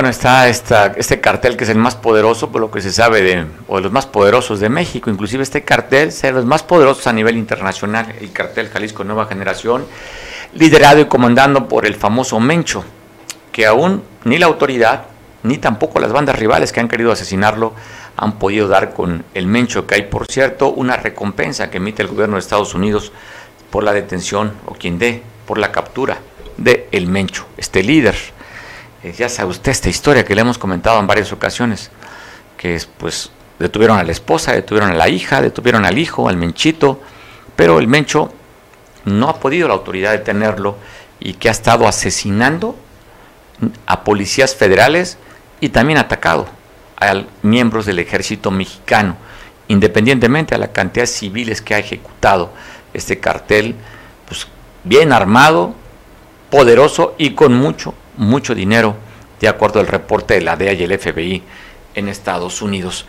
[0.03, 3.45] Bueno, está este cartel que es el más poderoso, por lo que se sabe, de,
[3.69, 5.09] o de los más poderosos de México.
[5.09, 9.27] Inclusive este cartel es de los más poderosos a nivel internacional, el cartel Jalisco Nueva
[9.27, 9.85] Generación,
[10.55, 12.83] liderado y comandando por el famoso Mencho,
[13.53, 15.05] que aún ni la autoridad,
[15.41, 17.71] ni tampoco las bandas rivales que han querido asesinarlo,
[18.17, 22.09] han podido dar con el Mencho, que hay, por cierto, una recompensa que emite el
[22.09, 23.13] gobierno de Estados Unidos
[23.69, 26.17] por la detención, o quien dé, por la captura
[26.57, 28.15] de el Mencho, este líder
[29.03, 31.91] eh, ya sabe usted esta historia que le hemos comentado en varias ocasiones,
[32.57, 36.37] que es, pues detuvieron a la esposa, detuvieron a la hija, detuvieron al hijo, al
[36.37, 37.01] menchito,
[37.55, 38.33] pero el mencho
[39.05, 40.77] no ha podido la autoridad detenerlo
[41.19, 42.75] y que ha estado asesinando
[43.85, 45.17] a policías federales
[45.59, 46.47] y también atacado
[46.97, 49.17] a miembros del ejército mexicano,
[49.67, 52.51] independientemente a la cantidad de civiles que ha ejecutado
[52.93, 53.75] este cartel,
[54.27, 54.47] pues
[54.83, 55.73] bien armado,
[56.49, 58.95] poderoso y con mucho, mucho dinero,
[59.39, 61.43] de acuerdo al reporte de la DEA y el FBI
[61.95, 63.05] en Estados Unidos.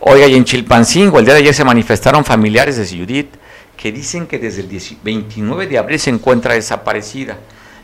[0.00, 3.34] Oiga, y en Chilpancingo, el día de ayer se manifestaron familiares de Judith
[3.76, 7.38] que dicen que desde el 29 de abril se encuentra desaparecida.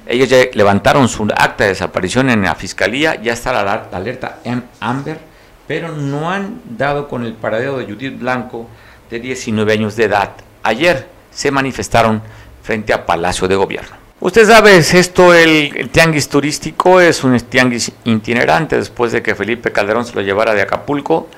[0.06, 4.40] Ellos ya levantaron su acta de desaparición en la fiscalía, ya está la, alerta
[4.80, 5.34] Amber
[5.66, 8.68] pero no han dado con el paradero de Judith Blanco,
[9.10, 10.32] de 19 años de edad.
[10.62, 12.22] Ayer se manifestaron
[12.62, 14.03] frente a Palacio de Gobierno.
[14.20, 20.06] Usted sabe, esto, el, tianguis turístico es un tianguis itinerante después de que Felipe Calderón
[20.06, 21.28] se lo llevara de Acapulco.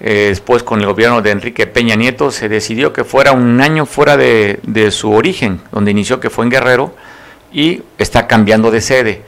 [0.00, 3.84] Eh, después con el gobierno de Enrique Peña Nieto se decidió que fuera un año
[3.84, 6.94] fuera de, su origen, donde inició que fue en Guerrero,
[7.52, 9.22] y está cambiando de sede.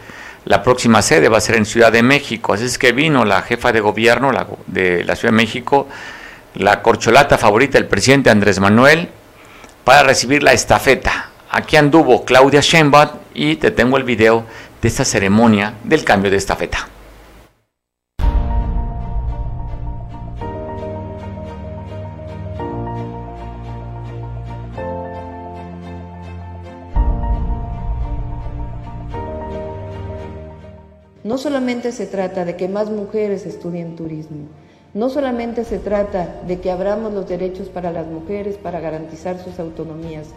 [0.45, 3.43] La próxima sede va a ser en Ciudad de México, así es que vino la
[3.43, 4.33] jefa de gobierno
[4.67, 5.89] de la Ciudad de México,
[6.55, 9.09] la corcholata favorita del presidente Andrés Manuel,
[9.85, 11.32] para recibir la estafeta.
[11.55, 14.45] Aquí anduvo Claudia Sheinbaum y te tengo el video
[14.81, 16.89] de esta ceremonia del cambio de estafeta.
[31.23, 34.49] No solamente se trata de que más mujeres estudien turismo,
[34.95, 39.59] no solamente se trata de que abramos los derechos para las mujeres para garantizar sus
[39.59, 40.29] autonomías,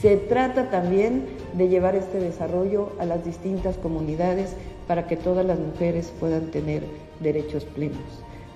[0.00, 5.58] se trata también de llevar este desarrollo a las distintas comunidades para que todas las
[5.58, 6.84] mujeres puedan tener
[7.20, 7.98] derechos plenos.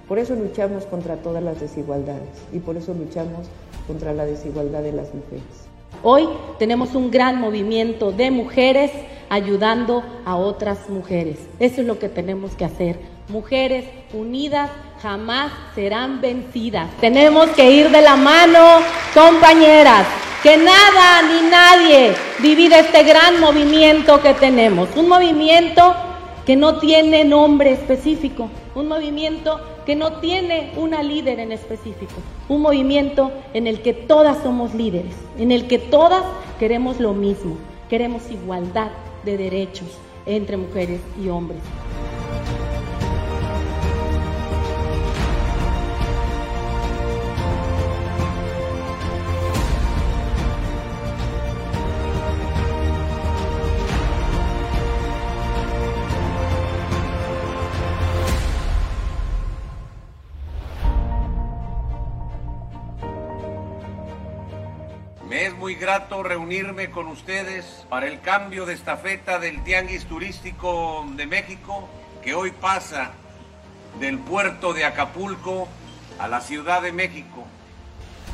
[0.08, 3.48] Por eso luchamos contra todas las desigualdades y por eso luchamos
[3.86, 5.44] contra la desigualdad de las mujeres.
[6.02, 6.28] Hoy
[6.58, 8.90] tenemos un gran movimiento de mujeres
[9.30, 11.38] ayudando a otras mujeres.
[11.58, 12.98] Eso es lo que tenemos que hacer.
[13.28, 16.90] Mujeres unidas jamás serán vencidas.
[17.00, 18.80] Tenemos que ir de la mano,
[19.14, 20.06] compañeras.
[20.42, 24.90] Que nada ni nadie divide este gran movimiento que tenemos.
[24.94, 25.94] Un movimiento
[26.44, 28.50] que no tiene nombre específico.
[28.74, 32.12] Un movimiento que no tiene una líder en específico.
[32.50, 35.14] Un movimiento en el que todas somos líderes.
[35.38, 36.24] En el que todas
[36.58, 37.56] queremos lo mismo.
[37.88, 38.90] Queremos igualdad
[39.24, 39.88] de derechos
[40.26, 41.60] entre mujeres y hombres.
[65.84, 71.90] Grato reunirme con ustedes para el cambio de estafeta del Tianguis Turístico de México,
[72.22, 73.10] que hoy pasa
[74.00, 75.68] del puerto de Acapulco
[76.18, 77.46] a la Ciudad de México.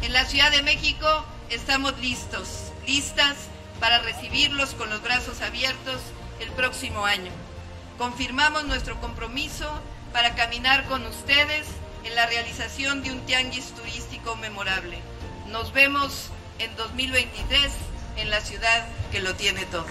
[0.01, 1.09] En la Ciudad de México
[1.49, 3.35] estamos listos, listas
[3.81, 6.01] para recibirlos con los brazos abiertos
[6.39, 7.33] el próximo año.
[7.99, 9.69] Confirmamos nuestro compromiso
[10.13, 11.67] para caminar con ustedes
[12.05, 15.01] en la realización de un tianguis turístico memorable.
[15.49, 17.73] Nos vemos en 2023
[18.17, 19.87] en la ciudad que lo tiene todo.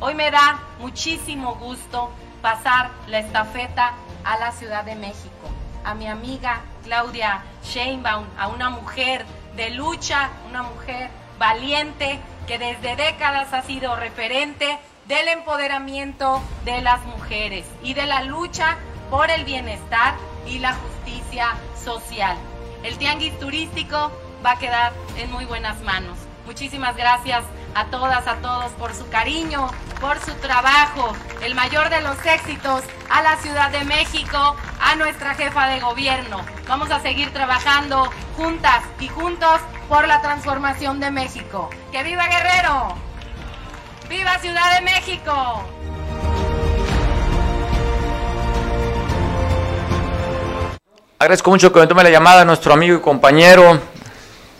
[0.00, 2.10] Hoy me da muchísimo gusto
[2.42, 5.48] pasar la estafeta a la Ciudad de México,
[5.84, 9.24] a mi amiga Claudia Sheinbaum, a una mujer
[9.56, 17.04] de lucha, una mujer valiente que desde décadas ha sido referente del empoderamiento de las
[17.06, 18.78] mujeres y de la lucha
[19.10, 20.14] por el bienestar
[20.46, 22.36] y la justicia social.
[22.82, 24.10] El tianguis turístico
[24.44, 26.18] va a quedar en muy buenas manos.
[26.44, 27.42] Muchísimas gracias
[27.74, 32.82] a todas, a todos por su cariño, por su trabajo, el mayor de los éxitos
[33.08, 36.44] a la Ciudad de México, a nuestra jefa de gobierno.
[36.68, 41.70] Vamos a seguir trabajando juntas y juntos por la transformación de México.
[41.90, 42.94] ¡Que viva Guerrero!
[44.08, 45.64] ¡Viva Ciudad de México!
[51.18, 53.80] Agradezco mucho que me tome la llamada a nuestro amigo y compañero,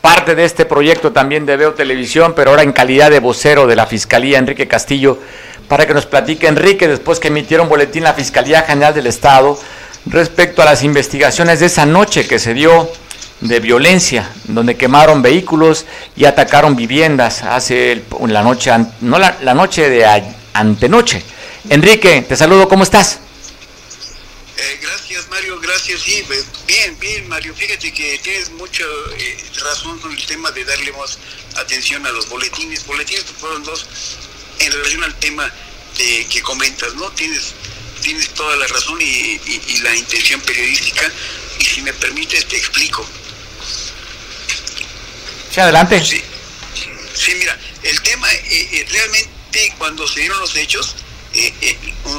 [0.04, 3.74] parte de este proyecto también de Veo Televisión, pero ahora en calidad de vocero de
[3.74, 5.18] la Fiscalía, Enrique Castillo,
[5.66, 9.58] para que nos platique, Enrique, después que emitieron boletín la Fiscalía General del Estado
[10.04, 12.86] respecto a las investigaciones de esa noche que se dio
[13.40, 15.86] de violencia, donde quemaron vehículos
[16.16, 20.04] y atacaron viviendas hace la noche, no la, la noche de
[20.52, 21.22] antenoche.
[21.70, 23.20] Enrique, te saludo, ¿cómo estás?
[24.58, 24.93] Eh, gracias
[25.74, 26.02] gracias.
[26.02, 26.24] Sí,
[26.66, 27.52] bien, bien Mario.
[27.54, 28.84] Fíjate que tienes mucha
[29.18, 31.18] eh, razón con el tema de darle más
[31.56, 32.86] atención a los boletines.
[32.86, 33.86] Boletines fueron dos
[34.60, 35.52] en relación al tema
[35.98, 37.10] de, que comentas, ¿no?
[37.12, 37.54] Tienes,
[38.02, 41.10] tienes toda la razón y, y, y la intención periodística.
[41.58, 43.04] Y si me permites, te explico.
[45.52, 46.04] Sí, adelante.
[46.04, 46.22] Sí,
[47.14, 50.94] sí mira, el tema eh, realmente cuando se dieron los hechos,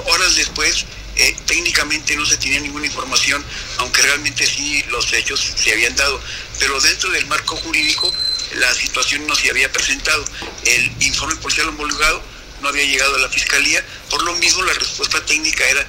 [0.07, 0.85] horas después,
[1.15, 3.43] eh, técnicamente no se tenía ninguna información,
[3.77, 6.19] aunque realmente sí los hechos se habían dado,
[6.59, 8.11] pero dentro del marco jurídico
[8.55, 10.23] la situación no se había presentado.
[10.63, 12.21] El informe policial homologado
[12.61, 15.85] no había llegado a la fiscalía, por lo mismo la respuesta técnica era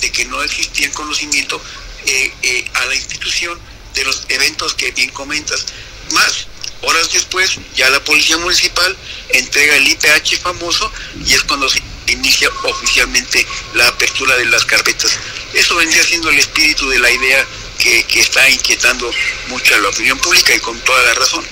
[0.00, 1.60] de que no existía conocimiento
[2.06, 3.58] eh, eh, a la institución
[3.94, 5.66] de los eventos que bien comentas.
[6.10, 6.46] Más
[6.82, 8.96] horas después, ya la policía municipal
[9.30, 10.92] entrega el IPH famoso
[11.24, 11.80] y es cuando se
[12.12, 15.18] inicia oficialmente la apertura de las carpetas.
[15.52, 17.44] Eso vendría siendo el espíritu de la idea
[17.78, 19.10] que, que está inquietando
[19.48, 21.44] mucho a la opinión pública y con toda la razón.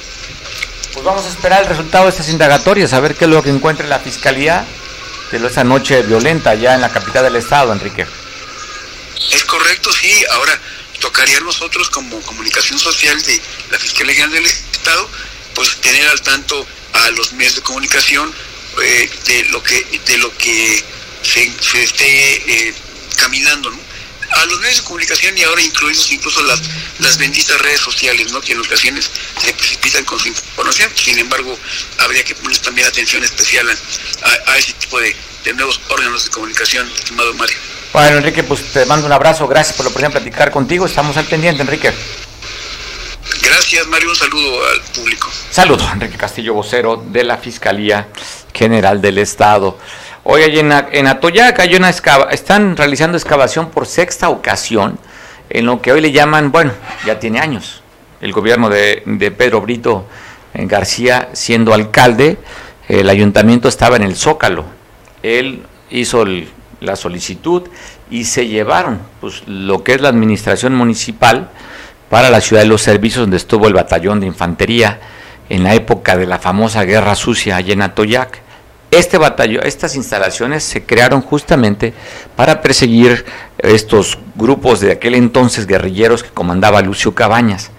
[0.93, 3.51] Pues vamos a esperar el resultado de estas indagatorias, a ver qué es lo que
[3.51, 4.65] encuentre la fiscalía
[5.41, 8.07] de esa noche violenta allá en la capital del estado, Enrique.
[9.33, 10.25] Es correcto, sí.
[10.31, 10.61] Ahora
[11.01, 13.41] tocaría a nosotros como comunicación social de
[13.71, 15.09] la Fiscalía General del Estado,
[15.55, 18.33] pues tener al tanto a los medios de comunicación
[18.83, 20.83] eh, de lo que de lo que
[21.22, 22.75] se, esté eh,
[23.16, 23.79] caminando, ¿no?
[24.31, 26.61] a los medios de comunicación y ahora incluidos incluso las,
[26.99, 28.41] las benditas redes sociales, ¿no?
[28.41, 29.11] que en ocasiones
[29.41, 30.91] se precipitan con su información.
[30.95, 31.57] Sin embargo,
[31.99, 35.14] habría que poner también atención especial a, a ese tipo de,
[35.55, 37.57] nuevos órganos de comunicación, estimado Mario.
[37.93, 39.47] Bueno, Enrique, pues te mando un abrazo.
[39.47, 40.87] Gracias por oportunidad de platicar contigo.
[40.87, 41.93] Estamos al pendiente, Enrique.
[43.43, 44.11] Gracias, Mario.
[44.11, 45.29] Un saludo al público.
[45.51, 48.09] Saludo, Enrique Castillo, vocero de la Fiscalía
[48.53, 49.79] General del Estado.
[50.25, 54.99] Hoy en, en Atoyac hay una excava, están realizando excavación por sexta ocasión
[55.51, 56.72] en lo que hoy le llaman, bueno,
[57.05, 57.83] ya tiene años,
[58.20, 60.07] el gobierno de, de Pedro Brito
[60.55, 62.39] García siendo alcalde,
[62.89, 64.64] el ayuntamiento estaba en el Zócalo,
[65.22, 66.25] él hizo
[66.81, 67.62] la solicitud
[68.11, 71.51] y se llevaron pues, lo que es la administración municipal
[72.15, 75.01] para la ciudad de los servicios donde estuvo el batallón de infantería
[75.49, 78.39] en la época de la famosa guerra sucia allá en Atoyac.
[78.93, 81.93] Este batallón, estas instalaciones se crearon justamente
[82.37, 83.25] para perseguir
[83.59, 87.73] estos grupos de aquel entonces guerrilleros que comandaba Lucio Cabañas.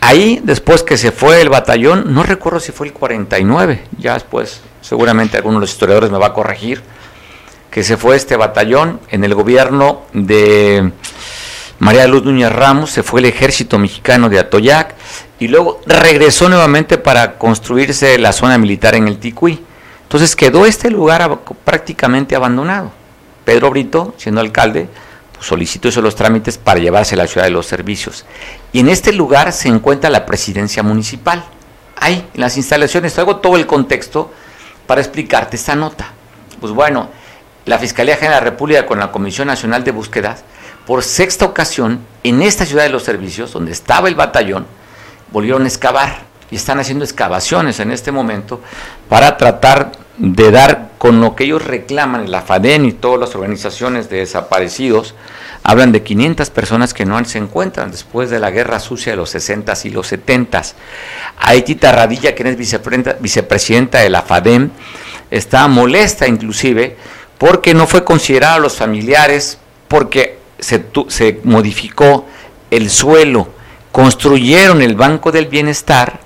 [0.00, 4.62] Ahí, después que se fue el batallón, no recuerdo si fue el 49, ya después
[4.80, 6.80] seguramente alguno de los historiadores me va a corregir,
[7.70, 10.92] que se fue este batallón en el gobierno de
[11.78, 14.94] María Luz Núñez Ramos, se fue el ejército mexicano de Atoyac
[15.38, 19.62] y luego regresó nuevamente para construirse la zona militar en el Ticuí.
[20.02, 22.92] Entonces quedó este lugar prácticamente abandonado.
[23.44, 24.88] Pedro Brito, siendo alcalde,
[25.34, 28.24] pues solicitó esos los trámites para llevarse a la ciudad de los servicios.
[28.72, 31.44] Y en este lugar se encuentra la presidencia municipal.
[32.00, 34.32] Ahí, en las instalaciones, traigo todo el contexto
[34.86, 36.12] para explicarte esta nota.
[36.60, 37.10] Pues bueno,
[37.66, 40.44] la Fiscalía General de la República con la Comisión Nacional de Búsquedas,
[40.86, 44.66] por sexta ocasión, en esta ciudad de los servicios, donde estaba el batallón,
[45.32, 48.60] volvieron a excavar y están haciendo excavaciones en este momento
[49.08, 54.08] para tratar de dar con lo que ellos reclaman, la FADEN y todas las organizaciones
[54.08, 55.14] de desaparecidos,
[55.62, 59.34] hablan de 500 personas que no se encuentran después de la guerra sucia de los
[59.34, 60.74] 60s y los 70s.
[61.38, 64.70] Aitita Radilla, quien es vicepresidenta de la FADEM,
[65.30, 66.96] está molesta inclusive
[67.36, 69.58] porque no fue considerado a los familiares,
[69.88, 72.26] porque se, se modificó
[72.70, 73.48] el suelo,
[73.92, 76.20] construyeron el Banco del Bienestar,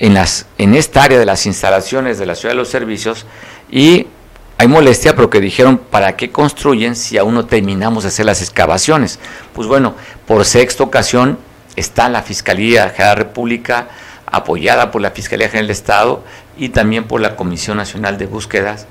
[0.00, 3.26] en, las, en esta área de las instalaciones de la ciudad de los servicios
[3.70, 4.06] y
[4.58, 9.18] hay molestia porque dijeron, ¿para qué construyen si aún no terminamos de hacer las excavaciones?
[9.54, 9.94] Pues bueno,
[10.26, 11.38] por sexta ocasión
[11.76, 13.88] está la Fiscalía General de la República,
[14.26, 16.24] apoyada por la Fiscalía General del Estado
[16.58, 18.86] y también por la Comisión Nacional de Búsquedas,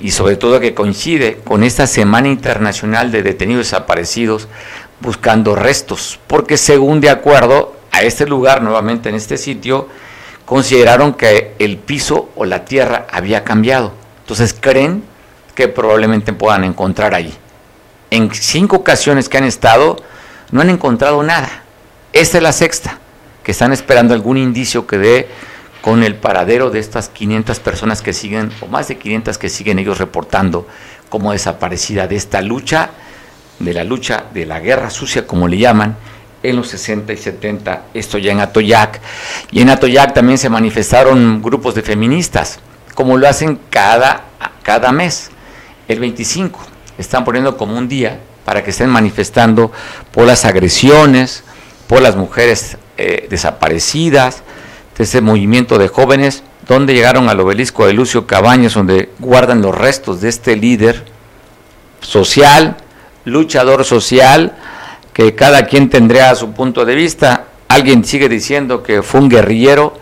[0.00, 4.48] y sobre todo que coincide con esta Semana Internacional de Detenidos Desaparecidos
[5.00, 9.88] buscando restos, porque según de acuerdo a este lugar, nuevamente en este sitio,
[10.44, 13.92] consideraron que el piso o la tierra había cambiado.
[14.22, 15.04] Entonces creen
[15.54, 17.32] que probablemente puedan encontrar allí.
[18.10, 19.96] En cinco ocasiones que han estado,
[20.50, 21.62] no han encontrado nada.
[22.12, 22.98] Esta es la sexta,
[23.42, 25.28] que están esperando algún indicio que dé
[25.84, 29.78] con el paradero de estas 500 personas que siguen, o más de 500 que siguen
[29.78, 30.66] ellos reportando
[31.10, 32.88] como desaparecida de esta lucha,
[33.58, 35.94] de la lucha de la guerra sucia, como le llaman,
[36.42, 38.98] en los 60 y 70, esto ya en Atoyac.
[39.50, 42.60] Y en Atoyac también se manifestaron grupos de feministas,
[42.94, 44.24] como lo hacen cada,
[44.62, 45.32] cada mes.
[45.86, 46.60] El 25
[46.96, 49.70] están poniendo como un día para que estén manifestando
[50.12, 51.44] por las agresiones,
[51.86, 54.42] por las mujeres eh, desaparecidas,
[54.96, 59.74] de ese movimiento de jóvenes, donde llegaron al obelisco de Lucio Cabañas, donde guardan los
[59.74, 61.04] restos de este líder
[62.00, 62.76] social,
[63.24, 64.56] luchador social,
[65.12, 67.46] que cada quien tendría su punto de vista.
[67.68, 69.94] Alguien sigue diciendo que fue un guerrillero,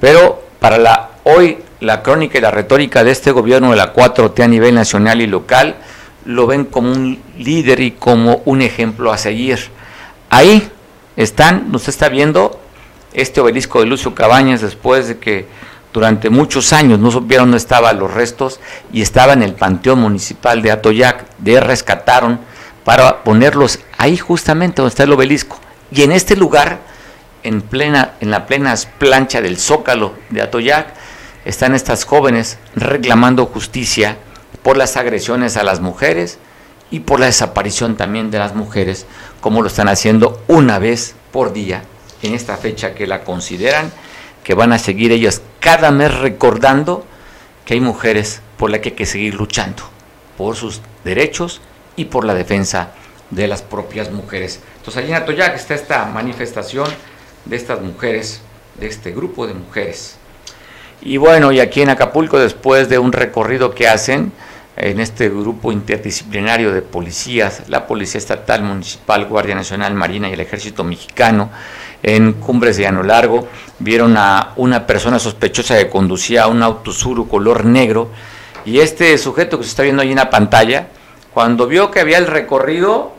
[0.00, 4.42] pero para la hoy la crónica y la retórica de este gobierno de la 4T
[4.42, 5.76] a nivel nacional y local
[6.24, 9.58] lo ven como un líder y como un ejemplo a seguir.
[10.28, 10.68] Ahí
[11.16, 12.60] están, usted está viendo
[13.18, 15.46] este obelisco de Lucio Cabañas después de que
[15.92, 18.60] durante muchos años no supieron dónde estaban los restos
[18.92, 22.38] y estaba en el Panteón Municipal de Atoyac, de rescataron
[22.84, 25.58] para ponerlos ahí justamente donde está el obelisco.
[25.90, 26.78] Y en este lugar,
[27.42, 30.94] en, plena, en la plena plancha del Zócalo de Atoyac,
[31.44, 34.16] están estas jóvenes reclamando justicia
[34.62, 36.38] por las agresiones a las mujeres
[36.92, 39.06] y por la desaparición también de las mujeres,
[39.40, 41.82] como lo están haciendo una vez por día
[42.22, 43.92] en esta fecha que la consideran,
[44.44, 47.04] que van a seguir ellas cada mes recordando
[47.64, 49.82] que hay mujeres por las que hay que seguir luchando,
[50.36, 51.60] por sus derechos
[51.96, 52.92] y por la defensa
[53.30, 54.60] de las propias mujeres.
[54.78, 56.88] Entonces allí en Atoyac está esta manifestación
[57.44, 58.40] de estas mujeres,
[58.80, 60.16] de este grupo de mujeres.
[61.00, 64.32] Y bueno, y aquí en Acapulco, después de un recorrido que hacen
[64.76, 70.40] en este grupo interdisciplinario de policías, la Policía Estatal, Municipal, Guardia Nacional, Marina y el
[70.40, 71.50] Ejército Mexicano,
[72.02, 77.28] en Cumbres de Llano Largo, vieron a una persona sospechosa que conducía un auto suru
[77.28, 78.10] color negro,
[78.64, 80.88] y este sujeto que se está viendo ahí en la pantalla,
[81.32, 83.12] cuando vio que había el recorrido,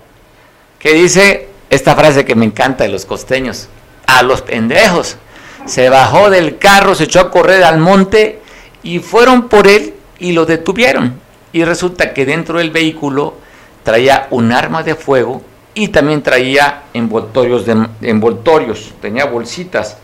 [0.78, 3.68] que dice esta frase que me encanta de los costeños,
[4.08, 5.18] a los pendejos,
[5.66, 8.42] se bajó del carro, se echó a correr al monte
[8.82, 11.20] y fueron por él y lo detuvieron.
[11.52, 13.36] Y resulta que dentro del vehículo
[13.84, 15.42] traía un arma de fuego
[15.74, 19.98] y también traía envoltorios, de, envoltorios, tenía bolsitas.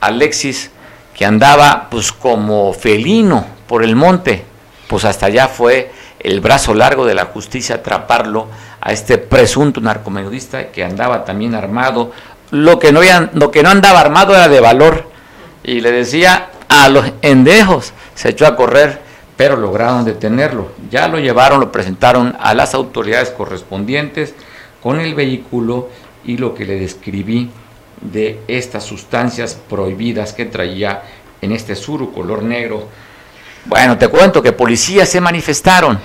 [0.00, 0.70] Alexis,
[1.14, 4.44] que andaba pues como felino por el monte,
[4.88, 8.48] pues hasta allá fue el brazo largo de la justicia atraparlo
[8.80, 12.12] a este presunto narcomenudista que andaba también armado.
[12.50, 13.00] Lo que, no
[13.34, 15.08] lo que no andaba armado era de valor.
[15.62, 19.00] Y le decía a los endejos, se echó a correr,
[19.36, 20.70] pero lograron detenerlo.
[20.88, 24.34] Ya lo llevaron, lo presentaron a las autoridades correspondientes
[24.80, 25.88] con el vehículo
[26.24, 27.50] y lo que le describí
[28.00, 31.02] de estas sustancias prohibidas que traía
[31.42, 32.86] en este suru color negro.
[33.64, 35.98] Bueno, te cuento que policías se manifestaron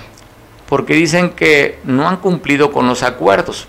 [0.68, 3.68] porque dicen que no han cumplido con los acuerdos.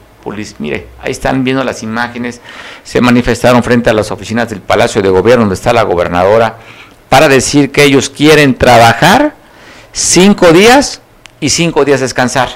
[0.58, 2.42] mire, ahí están viendo las imágenes,
[2.84, 6.58] se manifestaron frente a las oficinas del Palacio de Gobierno donde está la gobernadora
[7.10, 9.34] para decir que ellos quieren trabajar
[9.92, 11.02] cinco días
[11.40, 12.50] y cinco días descansar.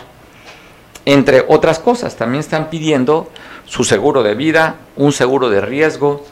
[1.06, 3.32] Entre otras cosas, también están pidiendo
[3.66, 6.26] su seguro de vida, un seguro de riesgo,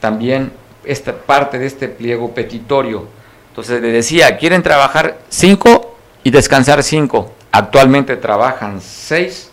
[0.00, 0.52] también
[0.84, 3.06] esta parte de este pliego petitorio.
[3.50, 7.32] Entonces le decía, quieren trabajar cinco y descansar cinco.
[7.52, 9.50] Actualmente trabajan seis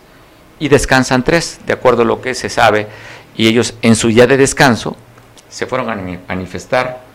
[0.58, 2.86] y descansan tres, de acuerdo a lo que se sabe,
[3.36, 4.96] y ellos en su día de descanso
[5.48, 7.05] se fueron a manifestar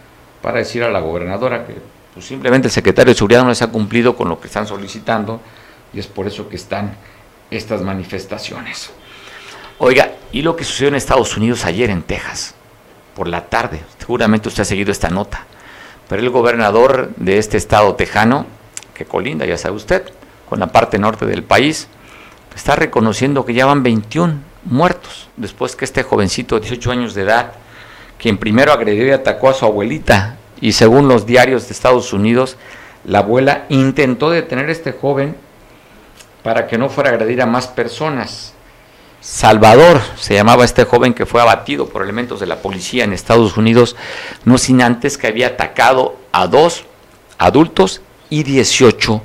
[0.42, 1.76] para decir a la gobernadora que
[2.14, 5.42] pues, simplemente el secretario de Seguridad no les ha cumplido con lo que están solicitando
[5.94, 6.96] y es por eso que están
[7.50, 8.92] estas manifestaciones.
[9.78, 12.56] Oiga, ¿y lo que sucedió en Estados Unidos ayer en Texas?
[13.16, 15.46] Por la tarde, seguramente usted ha seguido esta nota,
[16.08, 18.46] pero el gobernador de este estado tejano,
[18.94, 20.04] que colinda, ya sabe usted,
[20.48, 21.88] con la parte norte del país,
[22.56, 24.36] está reconociendo que ya van 21
[24.66, 27.54] muertos después que este jovencito de 18 años de edad,
[28.22, 32.56] quien primero agredió y atacó a su abuelita, y según los diarios de Estados Unidos,
[33.04, 35.36] la abuela intentó detener a este joven
[36.44, 38.54] para que no fuera a agredir a más personas.
[39.22, 43.58] Salvador se llamaba este joven que fue abatido por elementos de la policía en Estados
[43.58, 43.96] Unidos,
[44.46, 46.86] no sin antes que había atacado a dos
[47.40, 49.20] adultos y 18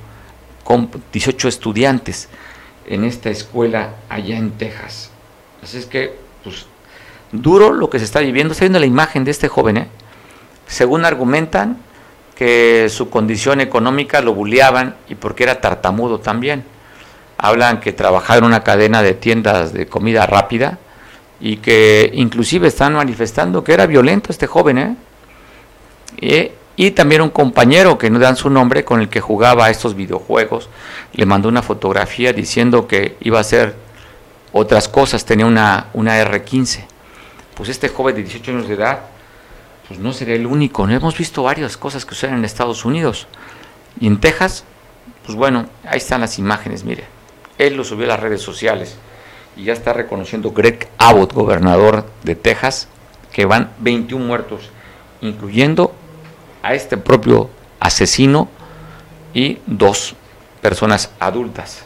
[0.65, 2.31] con 18 estudiantes
[2.87, 5.11] en esta escuela allá en Texas.
[5.63, 6.65] Así es que, pues,
[7.33, 8.53] duro lo que se está viviendo.
[8.53, 9.89] Está viendo la imagen de este joven, ¿eh?
[10.67, 11.79] Según argumentan
[12.35, 16.65] que su condición económica lo bulleaban y porque era tartamudo también.
[17.39, 20.79] Hablan que trabajaba en una cadena de tiendas de comida rápida
[21.41, 24.97] y que inclusive están manifestando que era violento este joven, ¿eh?
[26.21, 29.71] Y y también un compañero que no dan su nombre con el que jugaba a
[29.71, 30.69] estos videojuegos
[31.15, 33.75] le mandó una fotografía diciendo que iba a hacer
[34.53, 36.85] otras cosas, tenía una, una R15.
[37.57, 39.01] Pues este joven de 18 años de edad,
[39.89, 43.27] pues no sería el único, hemos visto varias cosas que suceden en Estados Unidos.
[43.99, 44.65] Y en Texas,
[45.25, 47.05] pues bueno, ahí están las imágenes, mire.
[47.57, 48.97] Él lo subió a las redes sociales
[49.57, 52.89] y ya está reconociendo Greg Abbott, gobernador de Texas,
[53.33, 54.69] que van 21 muertos,
[55.23, 55.95] incluyendo
[56.63, 57.49] a este propio
[57.81, 58.51] asesino
[59.33, 60.15] y dos
[60.61, 61.85] personas adultas.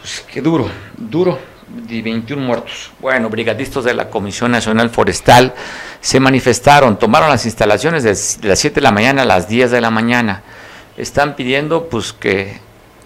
[0.00, 1.38] Pues, qué duro, duro,
[1.88, 2.92] y 21 muertos.
[3.00, 5.54] Bueno, brigadistas de la Comisión Nacional Forestal
[6.00, 9.80] se manifestaron, tomaron las instalaciones de las 7 de la mañana a las 10 de
[9.80, 10.42] la mañana.
[10.96, 12.60] Están pidiendo pues que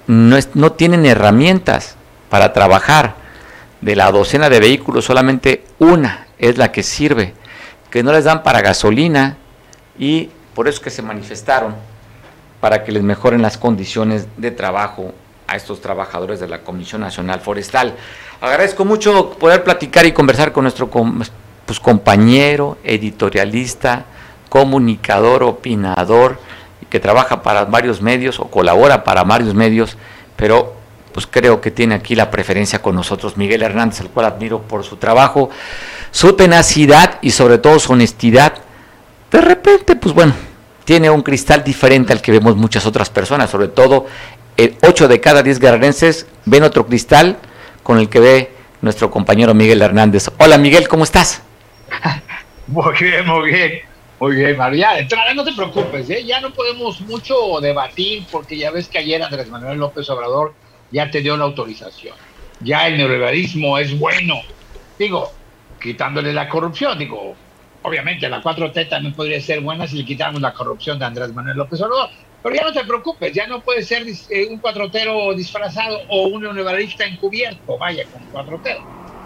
[0.06, 1.96] no, no tienen herramientas
[2.28, 3.18] para trabajar.
[3.80, 7.32] De la docena de vehículos, solamente una es la que sirve,
[7.90, 9.38] que no les dan para gasolina
[9.98, 11.74] y por eso que se manifestaron,
[12.60, 15.14] para que les mejoren las condiciones de trabajo
[15.50, 17.96] a estos trabajadores de la Comisión Nacional Forestal.
[18.40, 24.04] Agradezco mucho poder platicar y conversar con nuestro pues, compañero, editorialista,
[24.48, 26.38] comunicador, opinador,
[26.88, 29.96] que trabaja para varios medios o colabora para varios medios,
[30.36, 30.76] pero
[31.12, 34.84] pues creo que tiene aquí la preferencia con nosotros, Miguel Hernández, al cual admiro por
[34.84, 35.50] su trabajo,
[36.12, 38.54] su tenacidad y sobre todo su honestidad.
[39.32, 40.32] De repente, pues bueno,
[40.84, 44.06] tiene un cristal diferente al que vemos muchas otras personas, sobre todo
[44.82, 47.38] 8 de cada 10 guerrerenses ven otro cristal
[47.82, 48.50] con el que ve
[48.82, 50.30] nuestro compañero Miguel Hernández.
[50.38, 51.42] Hola Miguel, ¿cómo estás?
[52.66, 53.80] Muy bien, muy bien.
[54.20, 54.98] Muy bien, María.
[54.98, 56.24] Entrada, no te preocupes, ¿eh?
[56.24, 60.54] ya no podemos mucho debatir porque ya ves que ayer Andrés Manuel López Obrador
[60.92, 62.14] ya te dio la autorización.
[62.60, 64.34] Ya el neoliberalismo es bueno.
[64.98, 65.32] Digo,
[65.80, 67.34] quitándole la corrupción, digo,
[67.82, 71.56] obviamente la 4T también podría ser buena si le quitamos la corrupción de Andrés Manuel
[71.56, 72.10] López Obrador.
[72.42, 76.42] Pero ya no te preocupes, ya no puede ser eh, un cuatrotero disfrazado o un
[76.42, 78.80] neoliberalista encubierto, vaya, con cuatrotero.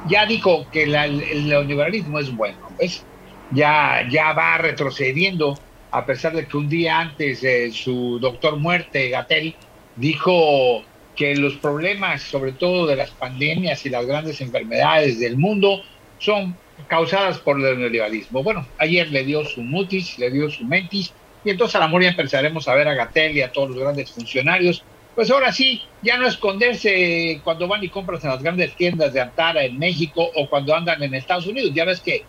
[0.09, 3.07] Ya dijo que el neoliberalismo es bueno, ¿ves?
[3.53, 5.55] Ya, ya va retrocediendo,
[5.91, 9.55] a pesar de que un día antes de su doctor muerte, Gatel,
[9.95, 10.83] dijo
[11.15, 15.83] que los problemas, sobre todo de las pandemias y las grandes enfermedades del mundo,
[16.19, 16.59] son
[16.89, 18.43] causadas por el neoliberalismo.
[18.43, 22.09] Bueno, ayer le dio su mutis, le dio su mentis, y entonces a la ya
[22.09, 24.83] empezaremos a ver a Gatel y a todos los grandes funcionarios.
[25.15, 29.21] Pues ahora sí, ya no esconderse cuando van y compras en las grandes tiendas de
[29.21, 31.71] Antara en México o cuando andan en Estados Unidos.
[31.73, 32.25] Ya ves que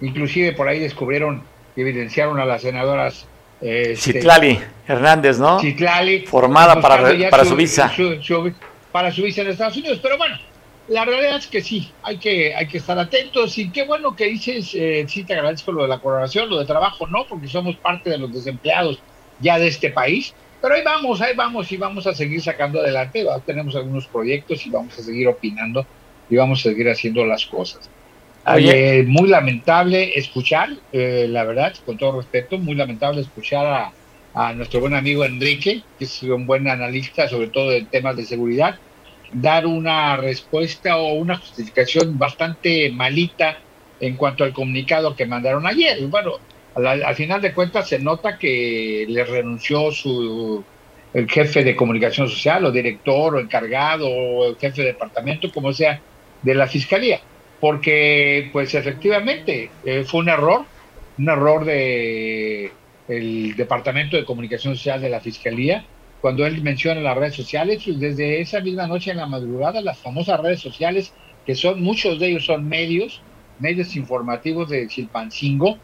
[0.00, 1.42] inclusive por ahí descubrieron
[1.74, 3.26] y evidenciaron a las senadoras
[3.60, 5.58] eh, Citlali Hernández, ¿no?
[5.58, 6.26] Citlali.
[6.26, 7.90] Formada para, para su, visa.
[8.92, 9.98] para su visa en Estados Unidos.
[10.02, 10.38] Pero bueno,
[10.88, 14.26] la realidad es que sí, hay que, hay que estar atentos y qué bueno que
[14.26, 17.76] dices, eh, sí te agradezco lo de la colaboración, lo de trabajo, no, porque somos
[17.76, 18.98] parte de los desempleados
[19.40, 23.24] ya de este país, pero ahí vamos, ahí vamos y vamos a seguir sacando adelante,
[23.46, 25.86] tenemos algunos proyectos y vamos a seguir opinando
[26.28, 27.88] y vamos a seguir haciendo las cosas.
[28.46, 33.92] Oye, muy lamentable escuchar, eh, la verdad, con todo respeto, muy lamentable escuchar a,
[34.34, 38.26] a nuestro buen amigo Enrique, que es un buen analista, sobre todo en temas de
[38.26, 38.78] seguridad,
[39.34, 43.58] dar una respuesta o una justificación bastante malita
[44.00, 46.06] en cuanto al comunicado que mandaron ayer.
[46.06, 46.38] Bueno,
[46.74, 50.64] al, final de cuentas se nota que le renunció su
[51.12, 55.72] el jefe de comunicación social o director o encargado o el jefe de departamento, como
[55.72, 56.00] sea,
[56.42, 57.20] de la fiscalía,
[57.60, 60.64] porque pues efectivamente eh, fue un error,
[61.18, 62.72] un error de
[63.06, 65.84] el departamento de comunicación social de la fiscalía
[66.24, 69.98] cuando él menciona las redes sociales, pues, desde esa misma noche en la madrugada, las
[69.98, 71.12] famosas redes sociales,
[71.44, 73.20] que son muchos de ellos son medios,
[73.58, 75.76] medios informativos de Chilpancingo,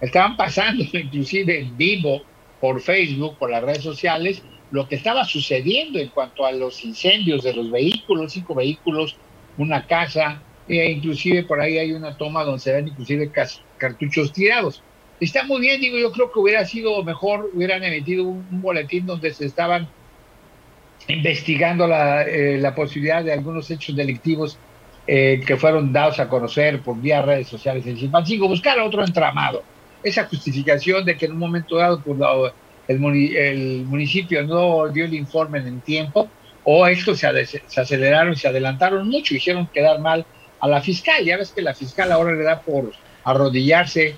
[0.00, 2.22] estaban pasando inclusive en vivo
[2.60, 4.40] por Facebook, por las redes sociales,
[4.70, 9.16] lo que estaba sucediendo en cuanto a los incendios de los vehículos, cinco vehículos,
[9.56, 13.32] una casa, e inclusive por ahí hay una toma donde se ven inclusive
[13.76, 14.84] cartuchos tirados.
[15.20, 19.32] Está muy bien, digo, yo creo que hubiera sido mejor, hubieran emitido un, boletín donde
[19.32, 19.88] se estaban
[21.08, 24.58] investigando la, eh, la, posibilidad de algunos hechos delictivos
[25.06, 29.62] eh, que fueron dados a conocer por vía redes sociales en Chilpancingo, buscar otro entramado.
[30.02, 32.52] Esa justificación de que en un momento dado pues,
[32.86, 33.04] el,
[33.36, 36.28] el, municipio no dio el informe en tiempo,
[36.62, 40.26] o estos se, se aceleraron, se adelantaron mucho, hicieron quedar mal
[40.60, 41.24] a la fiscal.
[41.24, 42.92] Ya ves que la fiscal ahora le da por
[43.24, 44.16] arrodillarse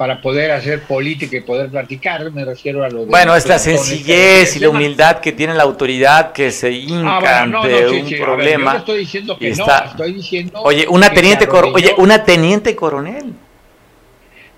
[0.00, 3.10] para poder hacer política y poder platicar, me refiero a lo de...
[3.10, 7.86] Bueno, es la sencillez y la humildad que tiene la autoridad que se hinca ante
[7.86, 8.78] un problema.
[8.78, 10.62] estoy diciendo que no, estoy diciendo...
[10.62, 13.34] Oye, una teniente, oye, una teniente coronel.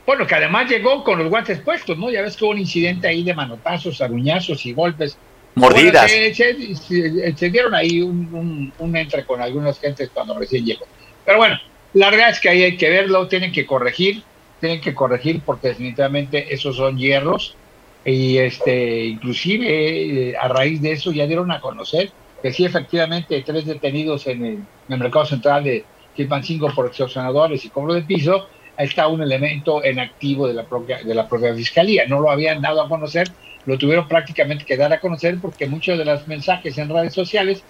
[0.07, 2.09] Bueno, que además llegó con los guantes puestos, ¿no?
[2.09, 5.18] Ya ves que hubo un incidente ahí de manotazos, aruñazos y golpes.
[5.57, 6.09] Mordidas.
[6.09, 10.87] se, dieron ahí un, un entre con algunas gentes cuando recién llegó.
[11.25, 11.59] Pero bueno,
[11.95, 14.23] la verdad es que ahí hay que verlo, tienen que corregir
[14.63, 17.57] tienen que corregir porque definitivamente esos son hierros
[18.05, 23.43] y este inclusive eh, a raíz de eso ya dieron a conocer que sí efectivamente
[23.45, 25.85] tres detenidos en el, mercado central de
[26.17, 28.47] Chilpancingo por extorsionadores y cobro de piso
[28.77, 32.07] está un elemento en activo de la propia de la propia fiscalía.
[32.07, 33.29] No lo habían dado a conocer
[33.67, 37.63] lo tuvieron prácticamente que dar a conocer porque muchos de los mensajes en redes sociales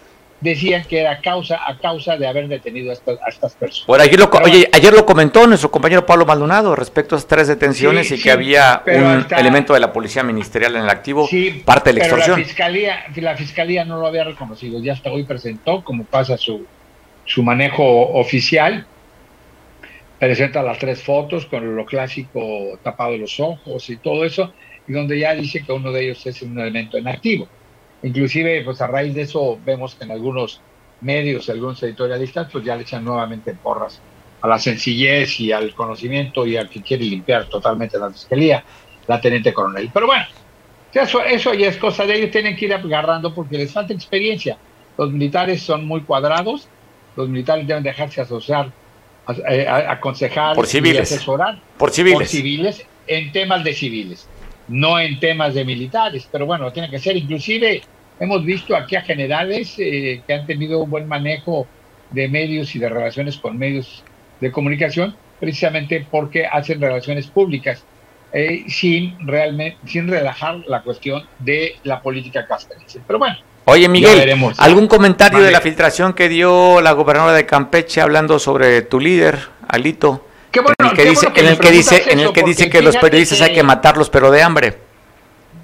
[0.43, 3.87] decían que era causa a causa de haber detenido a estas, a estas personas.
[3.87, 7.49] Bueno, ayer lo, oye, ayer lo comentó nuestro compañero Pablo Maldonado respecto a estas tres
[7.49, 11.27] detenciones Sí, y que había un hasta- elemento de la policía ministerial en el activo,
[11.29, 12.41] Sí, parte de la pero extorsión.
[12.41, 16.67] La fiscalía, la fiscalía no lo había reconocido, ya hasta hoy presentó, como pasa su,
[17.25, 18.85] su manejo oficial,
[20.19, 24.53] presenta las tres fotos con lo clásico tapado los ojos y todo eso,
[24.89, 27.49] y donde ya dice que uno de ellos es un elemento en activo.
[28.03, 30.61] Inclusive, pues a raíz de eso vemos que en algunos
[31.01, 34.01] medios, algunos editorialistas, pues ya le echan nuevamente porras
[34.41, 38.65] a la sencillez y al conocimiento y al que quiere limpiar totalmente la fiscalía,
[39.07, 39.91] la teniente coronel.
[39.95, 40.25] Pero bueno,
[40.93, 44.59] eso, eso ya es cosa de ellos, tienen que ir agarrando porque les falta experiencia.
[44.99, 46.69] Los militares son muy cuadrados,
[47.17, 48.71] los militares deben dejarse asociar,
[49.27, 51.13] a- eh, a- aconsejar Por y civiles.
[51.13, 52.19] asesorar Por civiles.
[52.19, 54.27] por civiles en temas de civiles,
[54.73, 56.29] no en temas de militares.
[56.31, 57.17] Pero bueno, tiene que ser.
[57.17, 57.83] Inclusive
[58.19, 61.67] hemos visto aquí a generales eh, que han tenido un buen manejo
[62.11, 64.03] de medios y de relaciones con medios
[64.41, 67.85] de comunicación, precisamente porque hacen relaciones públicas,
[68.33, 73.01] eh, sin realmente, sin relajar la cuestión de la política castrense.
[73.07, 74.29] Pero bueno, Oye, Miguel.
[74.59, 79.39] ¿algún comentario de la filtración que dio la gobernadora de Campeche hablando sobre tu líder,
[79.69, 80.27] Alito?
[80.53, 82.43] Qué bueno, en el que dice, bueno que en el que dice, en el que
[82.43, 84.79] dice que los periodistas que- hay que matarlos, pero de hambre.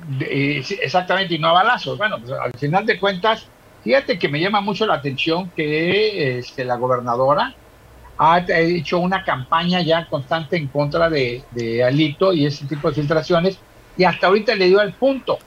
[0.08, 1.98] De- eh, exactamente, y no a balazos.
[1.98, 3.46] Bueno, pues al final de cuentas,
[3.84, 7.54] fíjate que me llama mucho la atención que este, la gobernadora
[8.16, 12.94] ha hecho una campaña ya constante en contra de, de Alito y ese tipo de
[12.94, 13.58] filtraciones,
[13.96, 15.38] y hasta ahorita le dio el punto.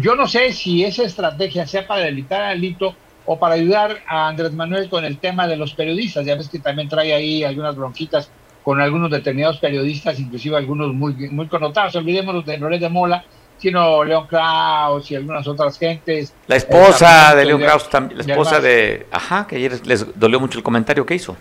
[0.00, 2.94] Yo no sé si esa estrategia sea para debilitar a Alito
[3.24, 6.26] o para ayudar a Andrés Manuel con el tema de los periodistas.
[6.26, 8.30] Ya ves que también trae ahí algunas bronquitas
[8.68, 11.96] con algunos determinados periodistas, inclusive algunos muy, muy connotados.
[11.96, 13.24] Olvidémonos de Loret de Mola,
[13.56, 16.34] sino León Kraus y algunas otras gentes.
[16.48, 19.06] La esposa Eh, de León y Krauss, también, la esposa de...
[19.10, 21.34] Ajá, que ayer les dolió mucho el comentario que hizo.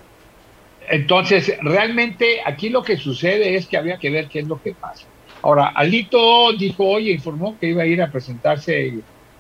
[0.87, 4.71] Entonces, realmente aquí lo que sucede es que había que ver qué es lo que
[4.71, 5.05] pasa.
[5.41, 8.99] Ahora, Alito dijo hoy, informó que iba a ir a presentarse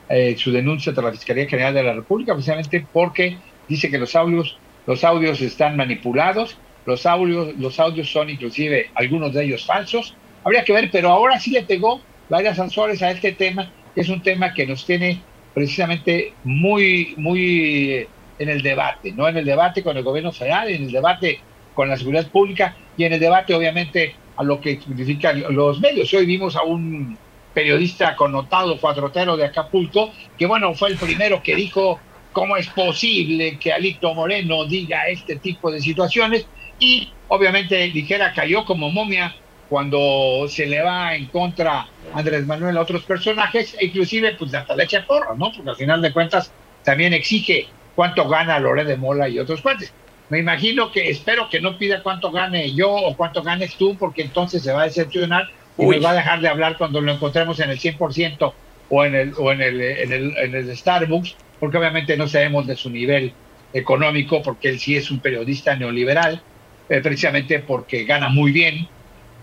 [0.09, 4.13] eh, su denuncia ante la Fiscalía General de la República, precisamente porque dice que los
[4.13, 6.57] audios, los audios están manipulados,
[6.87, 10.15] los audios, los audios son inclusive algunos de ellos falsos.
[10.45, 14.09] Habría que ver, pero ahora sí le pegó varias sanciones a este tema, que es
[14.09, 15.19] un tema que nos tiene
[15.53, 18.07] precisamente muy, muy eh,
[18.39, 19.27] en el debate, ¿no?
[19.27, 21.41] En el debate con el gobierno federal, en el debate
[21.73, 26.13] con la seguridad pública y en el debate, obviamente, a lo que significan los medios.
[26.13, 27.17] Hoy vimos a un
[27.53, 31.99] periodista connotado, cuatrotero de Acapulco, que bueno, fue el primero que dijo
[32.31, 36.45] cómo es posible que Alito Moreno diga este tipo de situaciones
[36.79, 39.35] y obviamente dijera cayó como momia
[39.69, 44.75] cuando se le va en contra Andrés Manuel a otros personajes, e inclusive pues hasta
[44.75, 45.51] le echa porra, ¿no?
[45.51, 46.51] Porque al final de cuentas
[46.83, 49.91] también exige cuánto gana Loret de Mola y otros cuantes.
[50.29, 54.21] Me imagino que, espero que no pida cuánto gane yo o cuánto ganes tú, porque
[54.21, 55.95] entonces se va a decepcionar y Uy.
[55.95, 58.53] nos va a dejar de hablar cuando lo encontremos en el 100%
[58.89, 62.67] o en el, o en el, en el, en el Starbucks, porque obviamente no sabemos
[62.67, 63.33] de su nivel
[63.73, 66.41] económico, porque él sí es un periodista neoliberal,
[66.89, 68.87] eh, precisamente porque gana muy bien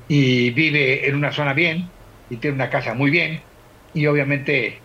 [0.09, 1.89] y vive en una zona bien
[2.31, 3.41] y tiene una casa muy bien
[3.93, 4.79] y obviamente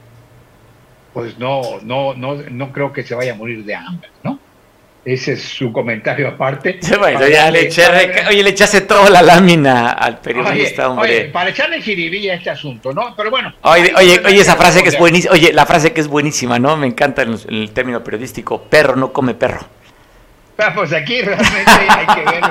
[1.14, 4.39] pues no no no no creo que se vaya a morir de hambre, ¿no?
[5.05, 6.80] Ese es su comentario aparte.
[6.99, 7.84] Bueno, ya le eché,
[8.28, 11.30] oye, le echaste toda la lámina al periodista, Oye, oye, hombre.
[11.32, 13.16] para echarle jiribilla a este asunto, ¿no?
[13.16, 13.53] Pero bueno.
[13.62, 16.76] Oye, oye, oye, esa frase que es buenísima, oye, la frase que es buenísima, ¿no?
[16.76, 19.62] Me encanta en el término periodístico, perro no come perro.
[20.76, 22.43] Pues aquí realmente hay que ver,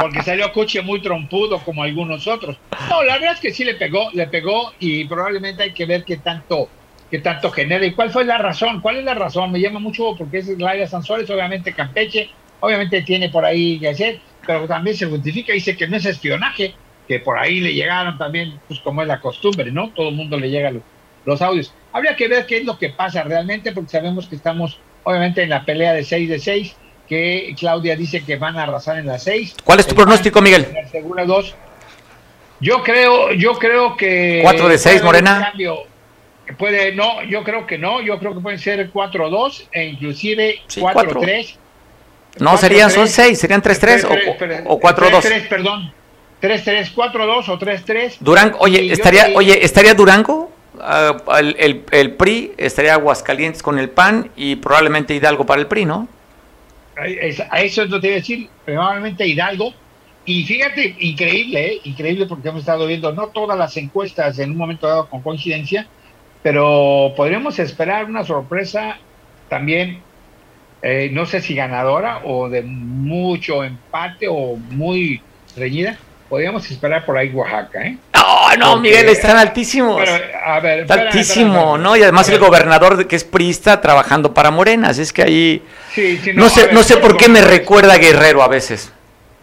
[0.00, 2.56] porque salió Cuche muy trompudo como algunos otros.
[2.88, 6.04] No, la verdad es que sí le pegó, le pegó y probablemente hay que ver
[6.04, 6.70] qué tanto,
[7.10, 9.52] qué tanto genera y cuál fue la razón, cuál es la razón.
[9.52, 12.30] Me llama mucho porque es Laira Sansores, obviamente Campeche,
[12.60, 16.74] obviamente tiene por ahí hacer, pero también se justifica, dice que no es espionaje,
[17.06, 19.90] que por ahí le llegaron también, pues como es la costumbre, ¿no?
[19.90, 20.82] Todo el mundo le llega los,
[21.26, 21.74] los audios.
[21.92, 25.50] Habría que ver qué es lo que pasa realmente, porque sabemos que estamos obviamente en
[25.50, 26.76] la pelea de 6 de 6
[27.10, 29.54] que Claudia dice que van a arrasar en las seis.
[29.64, 30.68] ¿Cuál es tu El pronóstico, Miguel?
[31.26, 31.56] dos.
[32.60, 35.50] Yo creo, yo creo que ¿Cuatro de seis, puede haber un Morena?
[35.50, 35.76] cambio.
[36.56, 40.80] Puede, no, yo creo que no, yo creo que pueden ser 4-2 e inclusive Sí,
[40.80, 41.20] cuatro.
[41.20, 41.56] 4-3.
[42.38, 45.20] No, serían, son seis, serían 3-3 o- o, o 4-2.
[45.20, 45.92] 3-3, perdón.
[46.40, 48.16] 3-3, 4-2 o 3-3.
[48.20, 50.48] Durango, Y oye, estaría, oye, estaría Durango,
[50.82, 55.66] Ah, el, el- el PRI, estaría Aguascalientes con el PAN y probablemente Hidalgo para el
[55.66, 56.08] PRI, ¿no?
[57.00, 59.72] A eso que te iba a decir, probablemente Hidalgo.
[60.24, 61.80] Y fíjate, increíble, ¿eh?
[61.84, 65.86] increíble porque hemos estado viendo no todas las encuestas en un momento dado con coincidencia,
[66.42, 68.98] pero podríamos esperar una sorpresa
[69.48, 70.02] también
[70.82, 75.20] eh, no sé si ganadora o de mucho empate o muy
[75.56, 75.98] reñida.
[76.30, 77.98] Podríamos esperar por ahí Oaxaca, ¿eh?
[78.14, 80.00] No, no, Porque- Miguel, están altísimos.
[80.02, 80.12] Pero,
[80.44, 81.76] a ver, Está altísimo.
[81.76, 81.96] ¿no?
[81.96, 84.98] Y además el gobernador que es priista trabajando para Morenas.
[84.98, 85.62] Es que ahí...
[85.92, 88.48] Sí, sí, No a sé, ver, no sé por qué me recuerda a Guerrero a
[88.48, 88.92] veces.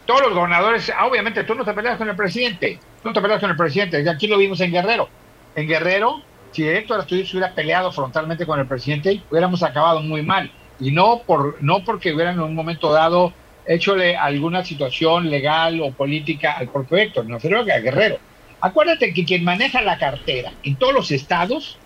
[0.06, 3.20] Todos los gobernadores, ah, obviamente tú no te peleas con el presidente, tú no te
[3.22, 5.10] peleas con el presidente, aquí lo vimos en Guerrero.
[5.54, 6.22] En Guerrero,
[6.54, 10.50] si Héctor Astudillo se hubiera peleado frontalmente con el presidente, hubiéramos acabado muy mal.
[10.80, 13.34] Y no, por, no porque hubieran en un momento dado
[13.68, 18.18] hechole alguna situación legal o política al propio Héctor, no, pero a Guerrero.
[18.62, 21.78] Acuérdate que quien maneja la cartera en todos los estados,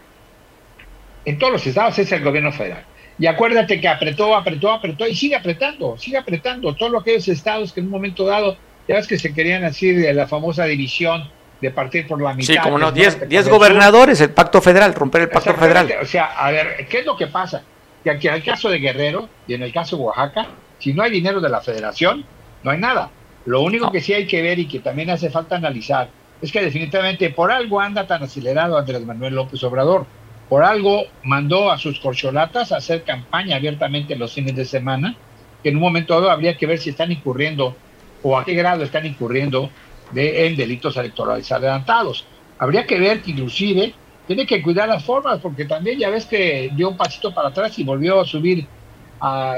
[1.26, 2.86] en todos los estados es el gobierno federal.
[3.20, 6.74] Y acuérdate que apretó, apretó, apretó y sigue apretando, sigue apretando.
[6.76, 8.58] Todos aquellos estados que en un momento dado,
[8.88, 11.30] ya ves que se querían decir de la famosa división
[11.62, 12.54] de partir por la mitad.
[12.54, 13.54] Sí, como no, del 10 norte 10 con el sur.
[13.60, 15.94] gobernadores, el pacto federal, romper el pacto federal.
[16.02, 17.62] O sea, a ver, ¿qué es lo que pasa?
[18.04, 20.48] Que aquí en el caso de Guerrero y en el caso de Oaxaca,
[20.82, 22.26] si no hay dinero de la federación,
[22.64, 23.12] no hay nada.
[23.46, 26.10] Lo único que sí hay que ver y que también hace falta analizar
[26.42, 30.06] es que definitivamente por algo anda tan acelerado Andrés Manuel López Obrador.
[30.50, 35.16] Por algo mandó a sus corcholatas a hacer campaña abiertamente los fines de semana,
[35.64, 37.76] que en un momento dado habría que ver si están incurriendo
[38.24, 39.70] o a qué grado están incurriendo
[40.12, 42.26] de, en delitos electorales adelantados.
[42.58, 43.94] Habría que ver que inclusive
[44.28, 47.78] tiene que cuidar las formas, porque también ya ves que dio un pasito para atrás
[47.80, 48.68] y volvió a subir
[49.20, 49.56] a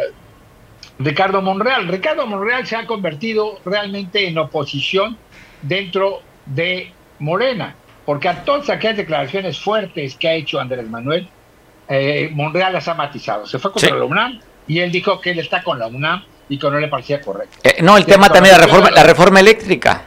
[1.03, 1.87] Ricardo Monreal.
[1.87, 5.17] Ricardo Monreal se ha convertido realmente en oposición
[5.61, 7.75] dentro de Morena,
[8.05, 11.27] porque a todas aquellas declaraciones fuertes que ha hecho Andrés Manuel,
[11.89, 13.45] eh, Monreal las ha matizado.
[13.45, 13.95] Se fue contra Sí.
[13.95, 16.87] la UNAM y él dijo que él está con la UNAM y que no le
[16.87, 17.57] parecía correcto.
[17.63, 20.03] Eh, no, el tema también, la reforma, la reforma eléctrica.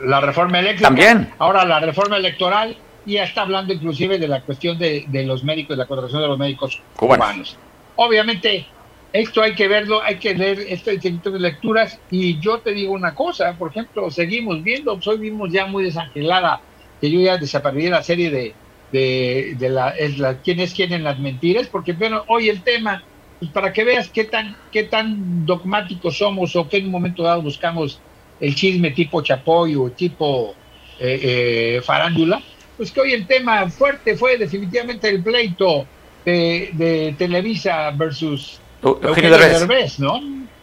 [0.00, 0.86] la reforma eléctrica.
[0.88, 1.32] También.
[1.38, 5.42] Ahora la reforma electoral y ya está hablando inclusive de la cuestión de, de los
[5.42, 7.24] médicos, la contratación de los médicos Cubanos.
[7.26, 7.58] cubanos.
[7.96, 8.66] Obviamente,
[9.12, 11.98] esto hay que verlo, hay que leer este tipo de lecturas.
[12.10, 15.84] Y yo te digo una cosa, por ejemplo, seguimos viendo, pues hoy vimos ya muy
[15.84, 16.60] desangelada
[17.00, 18.54] que yo ya desaparecí la serie de,
[18.92, 22.62] de, de la, es la quién es quién en las mentiras, porque bueno, hoy el
[22.62, 23.02] tema,
[23.38, 27.22] pues para que veas qué tan, qué tan dogmáticos somos o que en un momento
[27.22, 28.00] dado buscamos
[28.40, 30.54] el chisme tipo Chapoy o tipo
[30.98, 32.42] eh, eh, farándula,
[32.76, 35.86] pues que hoy el tema fuerte fue definitivamente el pleito
[36.24, 39.58] de Televisa versus Eugenio Eugenio Derbez.
[39.60, 40.20] Derbez, ¿no?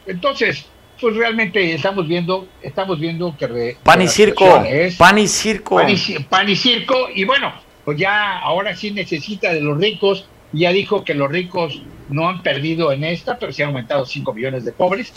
[0.08, 0.66] Entonces,
[1.02, 5.76] pues realmente estamos viendo, estamos viendo que re- Pan y circo, es pan y circo.
[5.76, 7.54] pan y, ci- pan y circo y bueno,
[7.84, 10.28] pues ya ahora sí necesita de los ricos.
[10.54, 14.34] Ya dijo que los ricos no han perdido en esta, pero sí han aumentado 5
[14.34, 15.12] millones de pobres.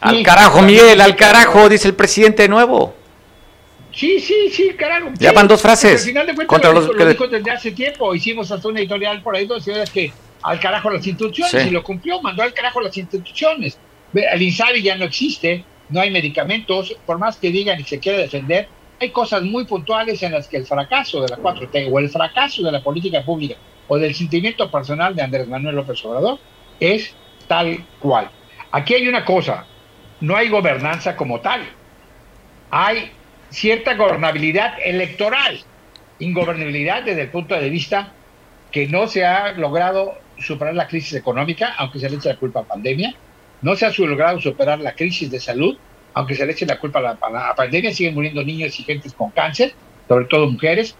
[0.00, 2.94] Al Y- carajo, Miguel, al carajo, dice el presidente nuevo.
[3.94, 5.08] Sí, sí, sí, carajo.
[5.18, 5.34] Ya sí.
[5.36, 7.50] van dos frases al final de cuentas contra lo, los dijo, que- lo dijo desde
[7.50, 8.14] hace tiempo.
[8.14, 10.12] Hicimos hasta una editorial por ahí donde decía que
[10.42, 11.68] al carajo las instituciones Sí.
[11.68, 13.78] y lo cumplió, mandó al carajo las instituciones.
[14.14, 18.18] El INSABI ya no existe, no hay medicamentos, por más que digan y se quiera
[18.18, 18.68] defender,
[19.00, 22.62] hay cosas muy puntuales en las que el fracaso de la 4T o el fracaso
[22.62, 23.56] de la política pública
[23.88, 26.38] o del sentimiento personal de Andrés Manuel López Obrador
[26.78, 27.14] es
[27.48, 28.30] tal cual.
[28.70, 29.66] Aquí hay una cosa,
[30.20, 31.62] no hay gobernanza como tal
[32.74, 33.12] hay
[33.50, 35.60] cierta gobernabilidad electoral,
[36.18, 38.14] ingobernabilidad desde el punto de vista
[38.70, 42.60] que no se ha logrado superar la crisis económica, aunque se le eche la culpa
[42.60, 43.14] a la pandemia,
[43.62, 45.76] no se ha logrado superar la crisis de salud,
[46.14, 48.82] aunque se le eche la culpa a la, a la pandemia, siguen muriendo niños y
[48.82, 49.72] gentes con cáncer,
[50.08, 50.96] sobre todo mujeres,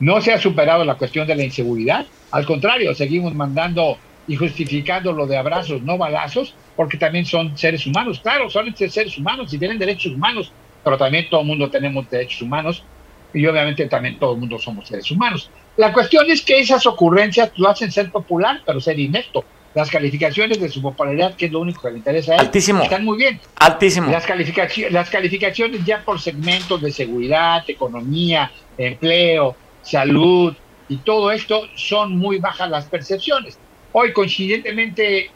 [0.00, 5.12] no se ha superado la cuestión de la inseguridad, al contrario, seguimos mandando y justificando
[5.12, 9.58] lo de abrazos, no balazos, porque también son seres humanos, claro, son seres humanos y
[9.58, 10.52] tienen derechos humanos,
[10.84, 12.84] pero también todo el mundo tenemos derechos humanos
[13.32, 15.50] y obviamente también todo el mundo somos seres humanos.
[15.78, 19.44] La cuestión es que esas ocurrencias lo hacen ser popular, pero ser inepto.
[19.74, 22.82] Las calificaciones de su popularidad, que es lo único que le interesa a él, Altísimo.
[22.82, 23.40] están muy bien.
[23.54, 24.10] Altísimo.
[24.10, 30.52] Las, calificaci- las calificaciones ya por segmentos de seguridad, economía, empleo, salud
[30.88, 33.56] y todo esto son muy bajas las percepciones.
[33.92, 35.30] Hoy, coincidentemente,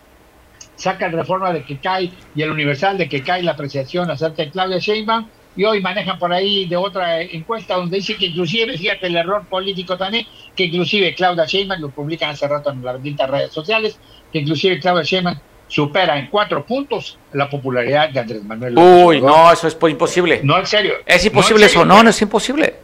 [0.74, 4.42] saca la reforma de que cae y el universal de que cae la apreciación acerca
[4.42, 8.76] de Claudia Sheinbaum y hoy manejan por ahí de otra encuesta donde dice que inclusive,
[8.78, 10.26] fíjate el error político también,
[10.56, 13.98] que inclusive Claudia Sheinbaum, lo publican hace rato en las benditas redes sociales,
[14.32, 15.36] que inclusive Claudia Sheinbaum
[15.68, 19.88] supera en cuatro puntos la popularidad de Andrés Manuel López Uy, no, eso es po-
[19.88, 20.40] imposible.
[20.42, 20.94] No, en serio.
[21.06, 21.80] Es imposible serio.
[21.82, 22.74] eso, no, no es imposible.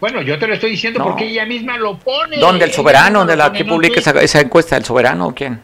[0.00, 1.06] Bueno, yo te lo estoy diciendo No.
[1.06, 2.36] porque ella misma lo pone.
[2.38, 2.64] ¿Dónde?
[2.64, 3.18] ¿El soberano?
[3.20, 4.76] ¿Dónde la que publica esa, esa encuesta?
[4.76, 5.60] ¿El soberano o quién?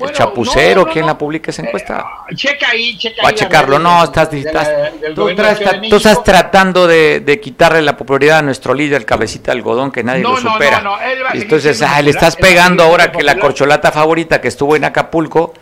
[0.00, 0.82] ¿El chapucero?
[0.82, 2.04] no, no, ¿Quién la publica esa encuesta?
[2.34, 3.34] Checa ahí, checa Va ahí.
[3.34, 7.20] a las checarlo, no, del- estás, la- estás- del tú, de tú estás tratando de,
[7.20, 10.80] de quitarle la popularidad a nuestro líder, cabecita de algodón, que nadie lo supera.
[10.82, 10.96] va
[11.30, 14.76] a Entonces, ah, le estás va a pegando ahora que la corcholata favorita que estuvo
[14.76, 15.54] en Acapulco,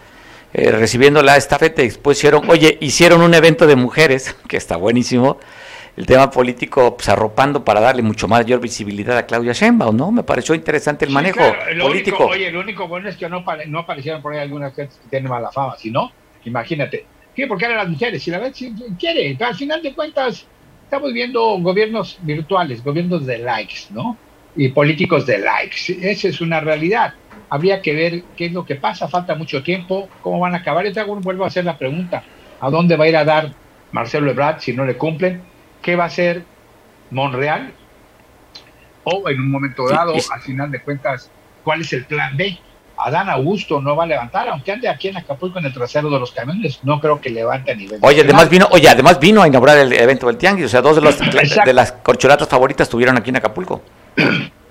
[0.52, 4.76] eh, recibiendo la estafeta y después hicieron, oye, hicieron un evento de mujeres, que está
[4.76, 5.38] buenísimo,
[5.96, 10.10] el tema político pues, arropando para darle mucho mayor visibilidad a Claudia Sheinbaum, ¿no?
[10.10, 11.40] Me pareció interesante el manejo
[11.80, 12.26] político.
[12.26, 15.30] oye, lo único bueno es que no, no aparecieron por ahí algunas gente que tienen
[15.30, 16.10] mala fama, si no,
[16.44, 17.06] imagínate.
[17.34, 17.46] ¿Qué?
[17.46, 20.46] Porque eran las mujeres, si la vez si quiere, al final de cuentas
[20.84, 24.16] estamos viendo gobiernos virtuales, gobiernos de likes, ¿no?
[24.56, 25.98] Y políticos de likes.
[26.00, 27.14] Esa es una realidad.
[27.50, 30.86] Habría que ver qué es lo que pasa, falta mucho tiempo, cómo van a acabar.
[30.86, 32.22] Y vuelvo a hacer la pregunta,
[32.60, 33.50] ¿a dónde va a ir a dar
[33.90, 35.42] Marcelo Ebrard si no le cumplen?
[35.84, 36.42] ¿Qué va a hacer
[37.10, 37.72] Monreal?
[39.04, 41.30] O en un momento dado, al final de cuentas,
[41.62, 42.58] ¿cuál es el plan B?
[42.96, 46.18] Adán Augusto no va a levantar, aunque ande aquí en Acapulco en el trasero de
[46.18, 47.98] los camiones, no creo que levante a nivel.
[48.00, 50.96] Oye, además vino, oye, además vino a inaugurar el evento del Tianguis, o sea, dos
[50.96, 53.82] de, los, de las corcholatas favoritas estuvieron aquí en Acapulco.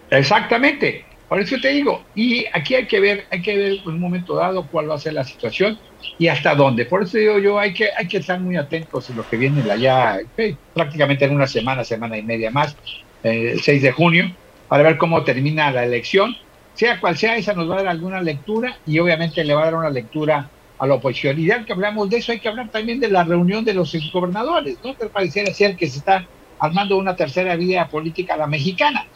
[0.09, 3.99] Exactamente, por eso te digo, y aquí hay que ver, hay que ver en un
[3.99, 5.79] momento dado cuál va a ser la situación
[6.19, 6.85] y hasta dónde.
[6.85, 9.71] Por eso digo yo, hay que, hay que estar muy atentos en lo que viene
[9.71, 12.77] allá, eh, prácticamente en una semana, semana y media más,
[13.23, 14.31] eh, el 6 de junio,
[14.67, 16.35] para ver cómo termina la elección
[16.75, 19.65] sea cual sea, esa nos va a dar alguna lectura y obviamente le va a
[19.65, 21.39] dar una lectura a la oposición.
[21.39, 23.91] Y ya que hablamos de eso, hay que hablar también de la reunión de los
[24.11, 24.95] gobernadores, ¿no?
[24.95, 26.29] Que pareciera ser que se está
[26.59, 29.07] armando una tercera vía política a la mexicana.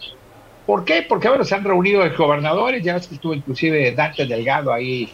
[0.67, 1.05] ¿Por qué?
[1.07, 5.09] Porque ahora se han reunido los gobernadores, ya ves que estuvo inclusive Dante Delgado ahí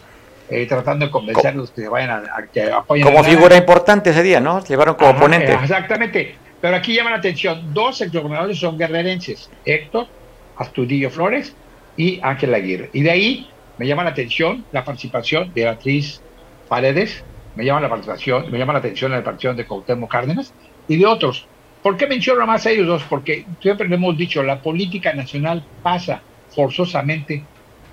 [0.50, 3.06] eh, tratando de convencerlos que vayan a, que apoyen.
[3.06, 4.62] Como figura importante ese día, ¿no?
[4.64, 5.52] Llevaron como oponente.
[5.52, 6.34] Exactamente.
[6.60, 10.08] Pero aquí llama la atención, dos exgobernadores son guerrerenses, Héctor
[10.56, 11.54] Astudillo Flores
[11.96, 12.90] y Ángel Aguirre.
[12.92, 16.20] Y de ahí me llama la atención la participación de Beatriz
[16.68, 17.22] Paredes,
[17.54, 20.52] me llama la participación, me llama la atención la participación de Cuauhtémoc Cárdenas
[20.88, 21.46] y de otros.
[21.84, 23.02] ¿Por qué menciono más a ellos dos?
[23.04, 27.44] Porque siempre le hemos dicho, la política nacional pasa forzosamente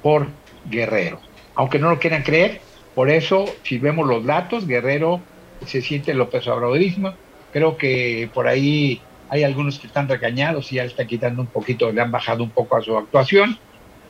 [0.02, 0.28] por
[0.66, 1.20] Guerrero.
[1.56, 2.62] Aunque no lo quieran creer,
[2.96, 5.20] por eso, si vemos los datos, Guerrero
[5.66, 7.14] se siente López Obradorismo.
[7.52, 11.50] Creo que por ahí hay algunos que están regañados y ya le están quitando un
[11.50, 13.60] poquito, le han bajado un poco a su actuación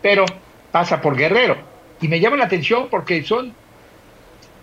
[0.02, 0.26] pero
[0.72, 1.58] pasa por Guerrero.
[2.02, 3.54] Y me llama la atención porque son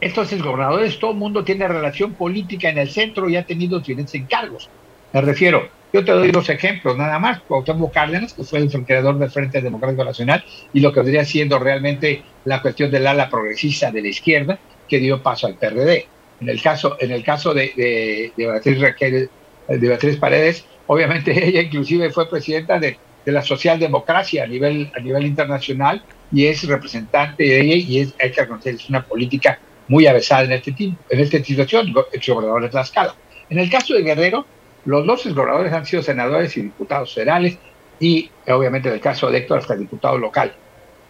[0.01, 4.15] estos gobernadores, todo el mundo tiene relación política en el centro y ha tenido diferentes
[4.15, 4.69] encargos.
[5.13, 7.41] Me refiero, yo te doy dos ejemplos nada más.
[7.41, 11.59] Cuauhtémoc Cárdenas, que fue el creador del Frente Democrático Nacional, y lo que vendría siendo
[11.59, 16.07] realmente la cuestión del ala progresista de la izquierda, que dio paso al PRD.
[16.41, 22.29] En el caso, en el caso de, Beatriz, de Beatriz Paredes, obviamente ella inclusive fue
[22.29, 26.03] presidenta de, de la socialdemocracia a nivel, a nivel internacional
[26.33, 30.45] y es representante de ella y es, hay que reconocer, es una política muy avesada
[30.45, 33.15] en, este, en esta situación, gobernador de Tlaxcala.
[33.51, 34.47] En el caso de Guerrero,
[34.89, 37.59] los dos gobernadores han sido senadores y diputados federales
[38.01, 40.55] y obviamente en el caso de Héctor hasta diputado local.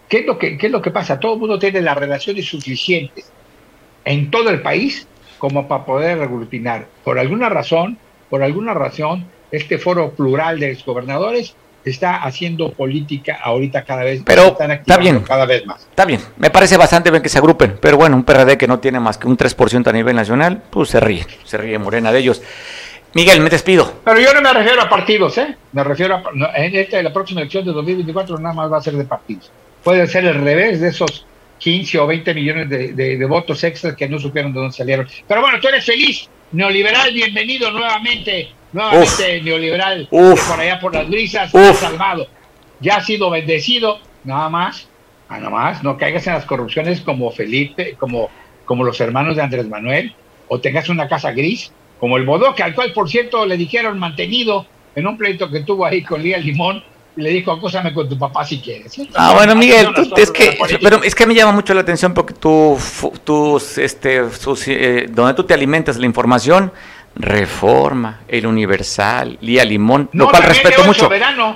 [0.09, 1.20] ¿Qué es lo que, qué es lo que pasa?
[1.20, 3.31] Todo el mundo tiene las relaciones suficientes
[4.05, 5.07] en todo el país
[5.39, 6.87] como para poder aglutinar.
[7.05, 7.99] Por alguna razón,
[8.29, 11.55] por alguna razón, este foro plural de exgobernadores
[11.85, 16.51] está haciendo política ahorita cada vez pero está bien cada vez más está bien me
[16.51, 19.29] parece bastante bien que se agrupen pero bueno un PRD que no tiene más que
[19.29, 22.43] un 3% a nivel nacional pues se ríe se ríe Morena de ellos
[23.14, 24.00] Miguel me despido.
[24.04, 26.22] Pero yo no me refiero a partidos eh me refiero a
[26.56, 29.50] en esta la próxima elección de 2024 nada más va a ser de partidos.
[29.82, 31.24] Puede ser el revés de esos
[31.59, 35.09] 15 o 20 millones de, de, votos extras que no supieron de dónde salieron.
[35.26, 36.28] Pero bueno tú eres feliz.
[36.52, 42.26] Neoliberal bienvenido nuevamente nuevamente neoliberal, por allá por las brisas, salvado.
[42.80, 44.88] Ya ha sido bendecido, nada más,
[45.28, 48.30] nada más, no caigas en las corrupciones como Felipe, como,
[48.64, 50.14] como los hermanos de Andrés Manuel,
[50.48, 54.66] o tengas una casa gris, como el Bodoque, al cual, por cierto, le dijeron mantenido
[54.94, 56.82] en un pleito que tuvo ahí con Lía Limón,
[57.16, 58.96] y le dijo, acúsame con tu papá si quieres.
[59.14, 62.78] Ah, bueno, Miguel, es que, pero es que me llama mucho la atención porque tú,
[63.24, 64.22] tú este,
[64.66, 66.72] eh, donde tú te alimentas la información,
[67.18, 71.10] Reforma, El Universal, Lía Limón, lo cual respeto mucho.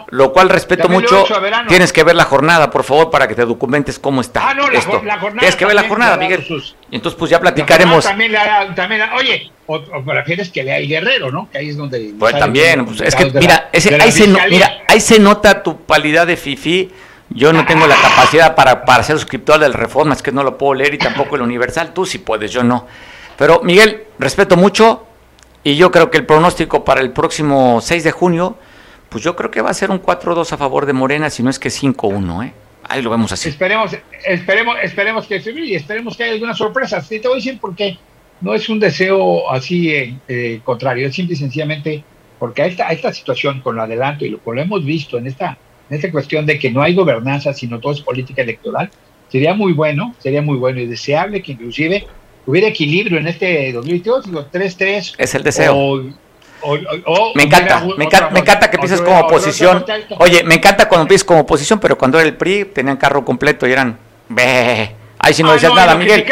[0.09, 1.25] Lo cual respeto mucho.
[1.69, 4.69] Tienes que ver la jornada, por favor, para que te documentes cómo está ah, no,
[4.69, 5.01] esto.
[5.05, 6.45] La, jornada Tienes que ver la jornada, Miguel.
[6.91, 8.05] Entonces pues ya platicaremos.
[8.05, 8.33] También,
[8.75, 11.49] también oye, o, prefieres que lea el Guerrero, ¿no?
[11.49, 15.01] Que ahí es donde Pues también, pues, es que mira, ese, ahí, se, mira, ahí
[15.01, 16.91] se nota tu palidad de fifi.
[17.31, 20.59] Yo no tengo la capacidad para, para ser suscriptor del Reforma, es que no lo
[20.59, 21.95] puedo leer y tampoco el Universal.
[21.95, 22.87] Tú sí puedes, yo no.
[23.39, 25.07] Pero Miguel, respeto mucho,
[25.65, 28.57] y yo creo que el pronóstico para el próximo 6 de junio,
[29.09, 31.51] pues yo creo que va a ser un 4-2 a favor de Morena, si no
[31.51, 32.53] es que 5-1, ¿eh?
[32.89, 33.49] Ahí lo vemos así.
[33.49, 37.01] Esperemos, esperemos, esperemos que y esperemos que haya alguna sorpresa.
[37.01, 37.97] Sí, te voy a decir por qué.
[38.41, 42.03] No es un deseo así eh, eh, contrario, es simple y sencillamente
[42.41, 45.57] porque a esta, esta situación con lo adelanto y lo, lo hemos visto en esta,
[45.89, 48.91] en esta cuestión de que no hay gobernanza, sino todo es política electoral,
[49.33, 52.07] Sería muy bueno, sería muy bueno y deseable que inclusive
[52.47, 55.15] hubiera equilibrio en este 2022, digo 3-3.
[55.19, 55.75] Es el deseo.
[55.77, 55.97] O,
[56.63, 59.85] o- o- Me encanta, me encanta, me encanta que otra- como oposición.
[60.19, 63.67] Oye, me encanta cuando empiezas como oposición, pero cuando era el PRI tenían carro completo
[63.67, 63.99] y eran...
[64.29, 64.95] Ve.
[65.19, 66.25] Ahí sí no Ah, decías no, nada, Miguel.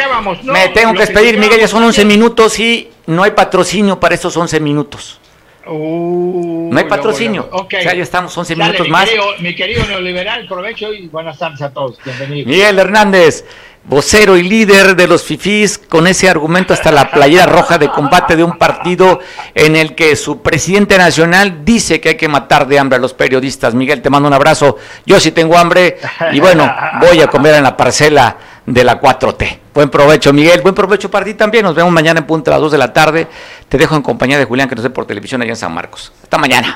[0.43, 2.19] no, me tengo que despedir, Miguel, ya son criticábamos 11 también.
[2.19, 5.17] minutos y no hay patrocinio para esos 11 minutos.
[5.65, 7.41] Uh, No hay luego, patrocinio.
[7.43, 7.57] luego.
[7.65, 7.73] Ok.
[7.79, 9.05] O sea, ya estamos 11 Dale, minutos mi más.
[9.09, 11.97] Querido, mi querido neoliberal, provecho y buenas tardes a todos.
[12.03, 12.47] Bienvenidos.
[12.47, 13.45] Miguel Hernández,
[13.83, 18.35] vocero y líder de los FIFIs, con ese argumento hasta la playera roja de combate
[18.35, 19.19] de un partido
[19.55, 23.13] en el que su presidente nacional dice que hay que matar de hambre a los
[23.13, 23.73] periodistas.
[23.73, 24.77] Miguel, te mando un abrazo.
[25.05, 25.97] Yo sí tengo hambre
[26.31, 29.59] y bueno, voy a comer en la parcela de la 4T.
[29.73, 30.61] Buen provecho, Miguel.
[30.61, 31.63] Buen provecho para ti también.
[31.63, 33.27] Nos vemos mañana en punto a las 2 de la tarde.
[33.67, 36.11] Te dejo en compañía de Julián, que nos ve por televisión allá en San Marcos.
[36.21, 36.75] Hasta mañana.